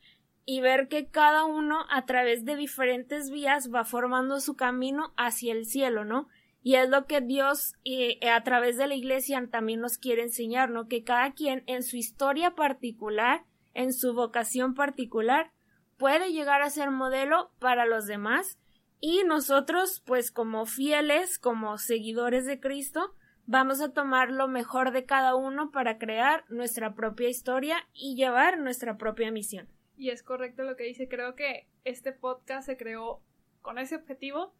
y 0.45 0.62
ver 0.62 0.88
que 0.88 1.08
cada 1.08 1.45
uno 1.45 1.86
a 1.89 2.06
través 2.06 2.45
de 2.45 2.56
diferentes 2.56 3.29
vías 3.29 3.73
va 3.73 3.86
formando 3.86 4.39
su 4.39 4.56
camino 4.56 5.13
hacia 5.17 5.53
el 5.53 5.65
cielo, 5.65 6.06
¿no? 6.06 6.27
Y 6.62 6.75
es 6.75 6.89
lo 6.89 7.06
que 7.08 7.21
Dios 7.21 7.75
eh, 7.84 8.17
a 8.29 8.41
través 8.43 8.77
de 8.77 8.88
la 8.88 8.95
iglesia 8.95 9.45
también 9.51 9.82
nos 9.82 9.97
quiere 9.97 10.23
enseñar, 10.23 10.69
¿no? 10.69 10.88
Que 10.88 11.03
cada 11.03 11.34
quien 11.34 11.63
en 11.67 11.84
su 11.84 11.97
historia 11.97 12.56
particular, 12.56 13.43
en 13.73 13.93
su 13.93 14.13
vocación 14.13 14.73
particular, 14.73 15.51
puede 15.97 16.32
llegar 16.32 16.62
a 16.62 16.69
ser 16.69 16.91
modelo 16.91 17.51
para 17.60 17.86
los 17.86 18.06
demás 18.06 18.60
y 19.06 19.23
nosotros, 19.25 20.01
pues 20.06 20.32
como 20.32 20.65
fieles, 20.65 21.38
como 21.38 21.77
seguidores 21.77 22.45
de 22.45 22.62
Cristo, 22.62 23.13
vamos 23.45 23.82
a 23.82 23.91
tomar 23.91 24.32
lo 24.32 24.47
mejor 24.47 24.91
de 24.91 25.06
cada 25.06 25.36
uno 25.36 25.71
para 25.71 25.97
crear 25.97 26.45
nuestra 26.47 26.95
propia 26.95 27.27
historia 27.27 27.86
y 27.93 28.15
llevar 28.15 28.60
nuestra 28.60 28.97
propia 28.97 29.29
misión. 29.29 29.67
Y 29.95 30.10
es 30.10 30.23
correcto 30.23 30.63
lo 30.63 30.75
que 30.75 30.86
dice, 30.86 31.08
creo 31.08 31.36
que 31.36 31.67
este 31.84 32.12
podcast 32.12 32.65
se 32.65 32.77
creó 32.77 33.21
con 33.62 33.77
ese 33.77 33.95
objetivo, 33.95 34.53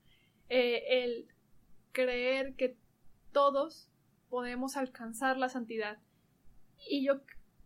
eh, 0.50 1.04
el 1.04 1.28
creer 1.92 2.56
que 2.56 2.78
todos 3.32 3.90
podemos 4.30 4.78
alcanzar 4.78 5.38
la 5.38 5.50
santidad. 5.50 6.00
Y 6.90 7.06
yo, 7.06 7.22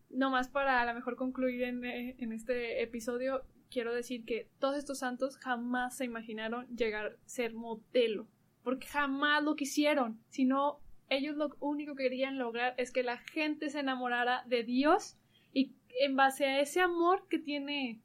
nomás 0.09 0.49
para 0.49 0.81
a 0.81 0.85
lo 0.85 0.93
mejor 0.93 1.15
concluir 1.15 1.63
en, 1.63 1.83
eh, 1.85 2.15
en 2.19 2.31
este 2.31 2.81
episodio, 2.81 3.43
quiero 3.69 3.93
decir 3.93 4.25
que 4.25 4.49
todos 4.59 4.77
estos 4.77 4.99
santos 4.99 5.37
jamás 5.37 5.97
se 5.97 6.05
imaginaron 6.05 6.67
llegar 6.75 7.05
a 7.05 7.27
ser 7.27 7.53
modelo, 7.53 8.27
porque 8.63 8.87
jamás 8.87 9.43
lo 9.43 9.55
quisieron, 9.55 10.21
sino 10.29 10.79
ellos 11.09 11.35
lo 11.35 11.55
único 11.59 11.95
que 11.95 12.03
querían 12.03 12.37
lograr 12.37 12.73
es 12.77 12.91
que 12.91 13.03
la 13.03 13.17
gente 13.17 13.69
se 13.69 13.79
enamorara 13.79 14.43
de 14.47 14.63
Dios 14.63 15.17
y 15.53 15.73
en 15.99 16.15
base 16.15 16.45
a 16.45 16.59
ese 16.59 16.81
amor 16.81 17.27
que 17.27 17.39
tiene, 17.39 18.01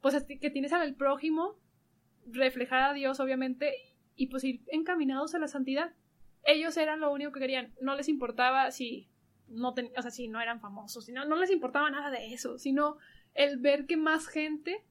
pues 0.00 0.22
que 0.24 0.50
tienes 0.50 0.72
al 0.72 0.94
prójimo, 0.94 1.56
reflejar 2.26 2.82
a 2.82 2.92
Dios 2.92 3.20
obviamente 3.20 3.74
y 4.16 4.26
pues 4.26 4.44
ir 4.44 4.62
encaminados 4.68 5.34
a 5.34 5.38
la 5.38 5.48
santidad. 5.48 5.92
Ellos 6.44 6.76
eran 6.76 7.00
lo 7.00 7.12
único 7.12 7.32
que 7.32 7.40
querían, 7.40 7.74
no 7.80 7.94
les 7.94 8.08
importaba 8.08 8.70
si 8.70 9.08
no 9.48 9.70
o 9.70 10.02
sea, 10.02 10.10
si 10.10 10.28
no 10.28 10.40
eran 10.40 10.60
famosos, 10.60 11.08
no, 11.08 11.36
les 11.36 11.50
importaba 11.50 11.90
nada 11.90 12.10
de 12.10 12.34
eso, 12.34 12.58
sino 12.58 12.98
el 13.34 13.58
ver 13.58 13.86
que 13.86 13.96
más 13.96 14.26
gente 14.26 14.84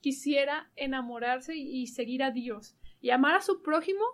quisiera 0.00 0.70
enamorarse 0.76 1.56
y, 1.56 1.86
seguir 1.86 2.22
a 2.22 2.30
Dios 2.30 2.76
y 3.00 3.10
amar 3.10 3.36
a 3.36 3.40
su 3.40 3.62
prójimo 3.62 4.04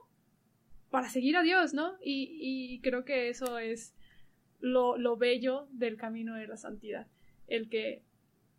para 0.90 1.08
seguir 1.08 1.36
a 1.36 1.42
Dios, 1.42 1.74
¿no? 1.74 1.96
Y, 2.00 2.38
y 2.40 2.80
creo 2.80 3.04
que 3.04 3.28
eso 3.28 3.58
es 3.58 3.94
lo, 4.60 4.96
lo 4.96 5.16
bello 5.16 5.66
del 5.70 5.96
camino 5.96 6.34
de 6.34 6.46
la 6.46 6.56
santidad. 6.56 7.08
El 7.48 7.68
que, 7.68 8.02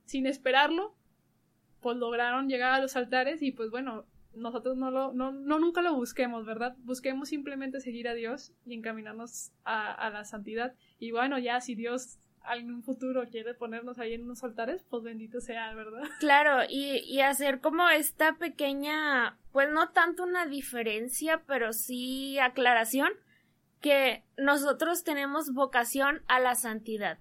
sin 0.06 0.28
esperarlo, 0.28 0.96
pues 1.82 1.98
lograron 1.98 2.50
llegar 2.50 2.74
a 2.74 2.82
los 2.82 2.96
altares 2.96 3.42
y 3.42 3.52
pues 3.52 3.70
bueno, 3.70 4.06
nosotros 4.34 4.78
no 4.78 4.92
lo, 4.92 5.14
no, 5.14 5.32
no 5.32 5.60
nunca 5.60 5.82
lo 5.82 5.96
busquemos, 5.96 6.46
¿verdad? 6.46 6.76
Busquemos 6.80 7.30
simplemente 7.30 7.80
seguir 7.80 8.08
a 8.08 8.14
Dios 8.14 8.54
y 8.66 8.74
encaminarnos 8.74 9.52
a, 9.64 9.92
a 9.92 10.10
la 10.10 10.26
santidad. 10.26 10.76
Y 11.00 11.12
bueno, 11.12 11.40
ya 11.40 11.62
si 11.62 11.76
Dios 11.76 12.20
en 12.58 12.72
un 12.72 12.84
futuro 12.84 13.28
quiere 13.30 13.54
ponernos 13.54 14.00
ahí 14.00 14.14
en 14.14 14.24
unos 14.24 14.44
altares, 14.44 14.84
pues 14.90 15.04
bendito 15.04 15.40
sea, 15.42 15.74
¿verdad? 15.74 16.02
Claro, 16.20 16.64
y, 16.70 16.98
y 17.06 17.22
hacer 17.22 17.60
como 17.60 17.88
esta 17.90 18.38
pequeña, 18.38 19.38
pues 19.52 19.70
no 19.70 19.90
tanto 19.90 20.24
una 20.24 20.46
diferencia, 20.46 21.44
pero 21.46 21.74
sí 21.74 22.40
aclaración, 22.40 23.10
que 23.82 24.24
nosotros 24.38 25.04
tenemos 25.04 25.54
vocación 25.54 26.22
a 26.28 26.40
la 26.40 26.56
santidad. 26.56 27.20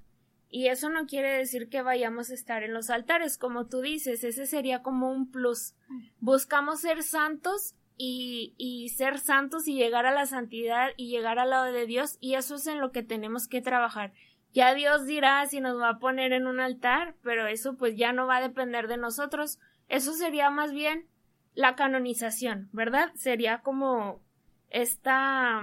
Y 0.51 0.69
eso 0.69 0.89
no 0.89 1.07
quiere 1.07 1.31
decir 1.33 1.69
que 1.69 1.83
vayamos 1.83 2.31
a 2.31 2.35
estar 2.35 2.63
en 2.63 2.73
los 2.73 2.89
altares, 2.91 3.37
como 3.37 3.67
tú 3.67 3.81
dices, 3.81 4.25
ese 4.25 4.47
sería 4.47 4.83
como 4.83 5.11
un 5.11 5.31
plus. 5.31 5.75
Buscamos 6.21 6.81
ser 6.81 7.03
santos 7.03 7.75
y, 7.99 8.55
y, 8.57 8.89
ser 8.91 9.19
santos 9.19 9.69
y 9.69 9.75
llegar 9.75 10.07
a 10.07 10.15
la 10.15 10.25
santidad 10.25 10.91
y 10.97 11.11
llegar 11.11 11.39
al 11.39 11.51
lado 11.51 11.73
de 11.73 11.87
Dios, 11.87 12.17
y 12.21 12.35
eso 12.35 12.55
es 12.55 12.67
en 12.67 12.81
lo 12.81 12.93
que 12.93 13.03
tenemos 13.03 13.47
que 13.47 13.61
trabajar. 13.61 14.15
Ya 14.53 14.75
Dios 14.75 15.05
dirá 15.05 15.45
si 15.47 15.61
nos 15.61 15.79
va 15.79 15.91
a 15.91 15.99
poner 15.99 16.33
en 16.33 16.47
un 16.47 16.61
altar, 16.61 17.15
pero 17.23 17.47
eso 17.47 17.77
pues 17.77 17.97
ya 17.97 18.13
no 18.13 18.27
va 18.27 18.39
a 18.39 18.43
depender 18.43 18.89
de 18.89 18.97
nosotros. 18.97 19.59
Eso 19.89 20.13
sería 20.15 20.51
más 20.51 20.73
bien 20.73 21.07
la 21.55 21.77
canonización, 21.77 22.69
¿verdad? 22.73 23.13
Sería 23.15 23.59
como 23.59 24.23
esta 24.71 25.61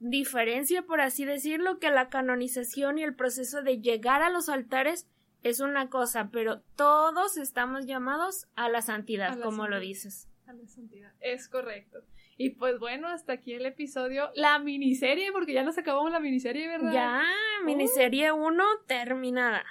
diferencia, 0.00 0.82
por 0.82 1.00
así 1.00 1.24
decirlo, 1.24 1.78
que 1.78 1.90
la 1.90 2.08
canonización 2.08 2.98
y 2.98 3.02
el 3.02 3.14
proceso 3.14 3.62
de 3.62 3.80
llegar 3.80 4.22
a 4.22 4.30
los 4.30 4.48
altares 4.48 5.08
es 5.42 5.60
una 5.60 5.88
cosa, 5.90 6.30
pero 6.32 6.60
todos 6.76 7.36
estamos 7.36 7.86
llamados 7.86 8.48
a 8.56 8.68
la 8.68 8.82
santidad, 8.82 9.38
como 9.40 9.68
lo 9.68 9.78
dices. 9.80 10.28
A 10.46 10.52
la 10.52 10.66
santidad, 10.66 11.12
es 11.20 11.48
correcto. 11.48 12.00
Y 12.36 12.50
pues 12.50 12.78
bueno, 12.78 13.08
hasta 13.08 13.34
aquí 13.34 13.54
el 13.54 13.64
episodio, 13.64 14.30
la 14.34 14.58
miniserie, 14.58 15.32
porque 15.32 15.54
ya 15.54 15.62
nos 15.62 15.78
acabamos 15.78 16.12
la 16.12 16.20
miniserie, 16.20 16.68
¿verdad? 16.68 16.92
Ya, 16.92 17.22
miniserie 17.64 18.32
1 18.32 18.64
terminada. 18.86 19.64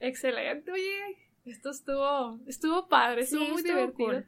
Excelente, 0.00 0.72
oye, 0.72 1.18
esto 1.44 1.70
estuvo, 1.70 2.40
estuvo 2.46 2.88
padre, 2.88 3.22
estuvo 3.22 3.44
muy 3.48 3.62
divertido. 3.62 4.24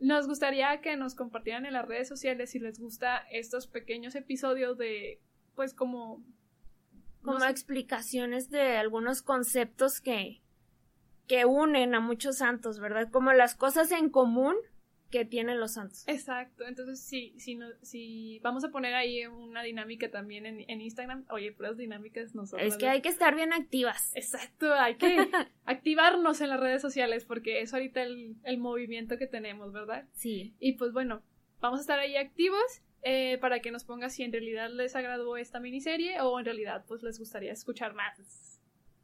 Nos 0.00 0.26
gustaría 0.26 0.80
que 0.80 0.96
nos 0.96 1.14
compartieran 1.14 1.66
en 1.66 1.72
las 1.72 1.86
redes 1.86 2.08
sociales 2.08 2.50
si 2.50 2.58
les 2.58 2.78
gusta 2.78 3.18
estos 3.30 3.66
pequeños 3.66 4.14
episodios 4.14 4.78
de, 4.78 5.20
pues 5.54 5.74
como... 5.74 6.24
Como 7.22 7.42
explicaciones 7.46 8.50
de 8.50 8.76
algunos 8.76 9.22
conceptos 9.22 10.02
que, 10.02 10.42
que 11.26 11.46
unen 11.46 11.94
a 11.94 12.00
muchos 12.00 12.36
santos, 12.36 12.80
¿verdad? 12.80 13.10
Como 13.10 13.32
las 13.32 13.54
cosas 13.54 13.92
en 13.92 14.10
común 14.10 14.54
que 15.14 15.24
tienen 15.24 15.60
los 15.60 15.74
santos. 15.74 16.02
Exacto, 16.08 16.66
entonces 16.66 16.98
sí, 16.98 17.36
si, 17.38 17.54
no, 17.54 17.68
si 17.82 18.40
vamos 18.40 18.64
a 18.64 18.70
poner 18.70 18.94
ahí 18.94 19.24
una 19.26 19.62
dinámica 19.62 20.10
también 20.10 20.44
en, 20.44 20.64
en 20.68 20.80
Instagram, 20.80 21.24
oye, 21.30 21.52
puras 21.52 21.76
dinámicas 21.76 22.34
nosotros. 22.34 22.66
Es 22.66 22.76
que 22.76 22.88
hay 22.88 23.00
que 23.00 23.10
estar 23.10 23.36
bien 23.36 23.52
activas. 23.52 24.10
Exacto, 24.16 24.74
hay 24.74 24.96
que 24.96 25.16
activarnos 25.66 26.40
en 26.40 26.48
las 26.48 26.58
redes 26.58 26.82
sociales 26.82 27.24
porque 27.24 27.60
es 27.60 27.72
ahorita 27.72 28.02
el, 28.02 28.34
el, 28.42 28.58
movimiento 28.58 29.16
que 29.16 29.28
tenemos, 29.28 29.72
¿verdad? 29.72 30.08
Sí. 30.14 30.56
Y 30.58 30.72
pues 30.72 30.92
bueno, 30.92 31.22
vamos 31.60 31.78
a 31.78 31.82
estar 31.82 32.00
ahí 32.00 32.16
activos 32.16 32.82
eh, 33.02 33.38
para 33.40 33.60
que 33.60 33.70
nos 33.70 33.84
ponga 33.84 34.10
si 34.10 34.24
en 34.24 34.32
realidad 34.32 34.68
les 34.68 34.96
agradó 34.96 35.36
esta 35.36 35.60
miniserie 35.60 36.20
o 36.22 36.40
en 36.40 36.44
realidad 36.44 36.84
pues 36.88 37.04
les 37.04 37.20
gustaría 37.20 37.52
escuchar 37.52 37.94
más 37.94 38.60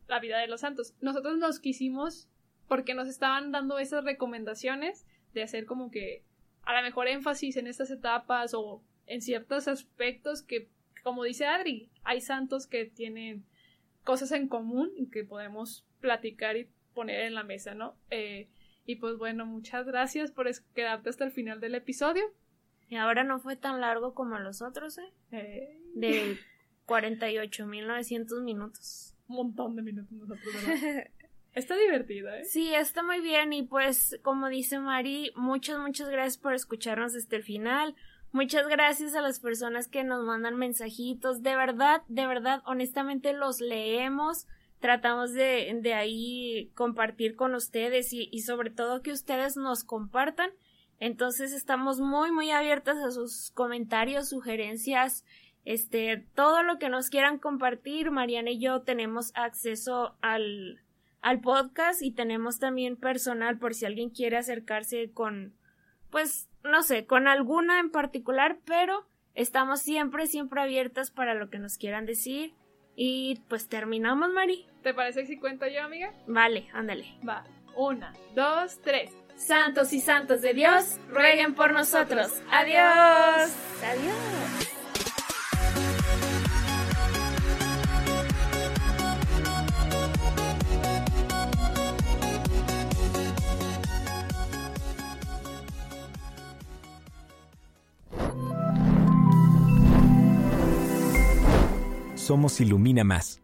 la 0.09 0.19
vida 0.19 0.41
de 0.41 0.49
los 0.49 0.63
santos. 0.63 0.93
Nosotros 1.01 1.39
nos 1.39 1.61
quisimos 1.61 2.29
porque 2.67 2.95
nos 2.95 3.07
estaban 3.07 3.53
dando 3.53 3.79
esas 3.79 4.03
recomendaciones 4.03 5.07
de 5.35 5.43
hacer 5.43 5.67
como 5.67 5.91
que 5.91 6.25
a 6.63 6.77
lo 6.77 6.83
mejor 6.83 7.09
énfasis 7.09 7.57
en 7.57 7.67
estas 7.67 7.91
etapas 7.91 8.55
o 8.55 8.83
en 9.07 9.23
ciertos 9.23 9.69
aspectos 9.69 10.43
que, 10.43 10.69
como 11.03 11.25
dice 11.25 11.47
Adri, 11.47 11.91
hay 12.05 12.21
santos 12.21 12.67
que 12.67 12.85
tienen 12.85 13.45
cosas 14.05 14.33
en 14.33 14.49
común 14.49 14.91
y 14.97 15.11
que 15.11 15.25
podemos 15.25 15.85
platicar 16.01 16.57
y 16.57 16.69
poner 16.95 17.21
en 17.23 17.35
la 17.35 17.43
mesa, 17.43 17.75
¿no? 17.75 17.97
Eh, 18.11 18.49
y 18.87 18.97
pues 18.97 19.17
bueno, 19.17 19.47
muchas 19.47 19.87
gracias 19.87 20.31
por 20.33 20.49
quedarte 20.75 21.11
hasta 21.11 21.25
el 21.25 21.33
final 21.33 21.61
del 21.61 21.75
episodio. 21.75 22.25
Y 22.89 22.97
ahora 22.97 23.23
no 23.23 23.39
fue 23.39 23.57
tan 23.57 23.81
largo 23.81 24.15
como 24.15 24.39
los 24.39 24.63
otros, 24.63 24.99
¿eh? 24.99 25.13
eh... 25.31 25.77
De 25.95 26.37
48.900 26.87 28.43
minutos. 28.43 29.15
Un 29.29 29.37
montón 29.37 29.77
de 29.77 29.83
minutos 29.83 30.11
nosotros, 30.11 30.55
¿verdad? 30.55 31.07
Está 31.55 31.77
divertido, 31.77 32.31
¿eh? 32.31 32.45
Sí, 32.45 32.75
está 32.75 33.03
muy 33.03 33.21
bien 33.21 33.53
y 33.53 33.63
pues 33.63 34.19
como 34.23 34.49
dice 34.49 34.79
Mari, 34.79 35.33
muchas, 35.35 35.79
muchas 35.79 36.09
gracias 36.09 36.39
por 36.39 36.55
escucharnos 36.55 37.15
hasta 37.17 37.37
el 37.37 37.43
final, 37.43 37.97
Muchas 38.33 38.69
gracias 38.69 39.17
a 39.17 39.23
las 39.23 39.41
personas 39.41 39.89
que 39.89 40.05
nos 40.05 40.25
mandan 40.25 40.57
mensajitos. 40.57 41.43
De 41.43 41.57
verdad, 41.57 42.03
de 42.07 42.29
verdad, 42.29 42.63
honestamente 42.65 43.33
los 43.33 43.61
leemos. 43.61 44.47
Tratamos 44.79 45.33
de, 45.33 45.77
de 45.83 45.95
ahí 45.95 46.71
compartir 46.75 47.35
con 47.35 47.55
ustedes 47.55 48.13
y, 48.13 48.29
y 48.31 48.43
sobre 48.43 48.71
todo 48.71 49.03
que 49.03 49.11
ustedes 49.11 49.57
nos 49.57 49.83
compartan. 49.83 50.51
Entonces 51.01 51.53
estamos 51.53 51.99
muy, 51.99 52.31
muy 52.31 52.53
abiertas 52.53 52.99
a 52.99 53.11
sus 53.11 53.51
comentarios, 53.51 54.29
sugerencias, 54.29 55.25
este, 55.65 56.25
todo 56.35 56.63
lo 56.63 56.79
que 56.79 56.89
nos 56.89 57.11
quieran 57.11 57.39
compartir. 57.39 58.13
Mariana 58.13 58.51
y 58.51 58.61
yo 58.61 58.83
tenemos 58.83 59.33
acceso 59.35 60.15
al, 60.21 60.81
al 61.21 61.41
podcast 61.41 62.03
y 62.03 62.13
tenemos 62.13 62.59
también 62.59 62.97
personal 62.97 63.59
por 63.59 63.75
si 63.75 63.87
alguien 63.87 64.11
quiere 64.11 64.37
acercarse 64.37 65.11
con, 65.13 65.55
pues, 66.11 66.49
no 66.65 66.83
sé, 66.83 67.07
con 67.07 67.29
alguna 67.29 67.81
en 67.81 67.91
particular, 67.91 68.59
pero 68.65 69.07
estamos 69.35 69.81
siempre, 69.81 70.27
siempre 70.27 70.61
abiertas 70.61 71.11
para 71.11 71.35
lo 71.35 71.51
que 71.51 71.59
nos 71.59 71.79
quieran 71.79 72.07
decir. 72.07 72.55
Y 72.97 73.41
pues 73.49 73.69
terminamos, 73.69 74.31
Mari. 74.31 74.67
¿Te 74.83 74.93
parece 74.93 75.27
si 75.27 75.39
cuento 75.39 75.67
yo, 75.67 75.83
amiga? 75.83 76.13
Vale, 76.27 76.69
ándale. 76.73 77.07
Va. 77.27 77.45
Una, 77.77 78.13
dos, 78.35 78.81
tres. 78.83 79.11
Santos 79.37 79.95
y 79.95 80.01
santos 80.01 80.43
de 80.43 80.53
Dios, 80.53 80.99
rueguen 81.09 81.55
por 81.55 81.73
nosotros. 81.73 82.43
Adiós. 82.51 83.51
Adiós. 83.83 84.80
Somos 102.31 102.61
Ilumina 102.61 103.03
Más. 103.03 103.43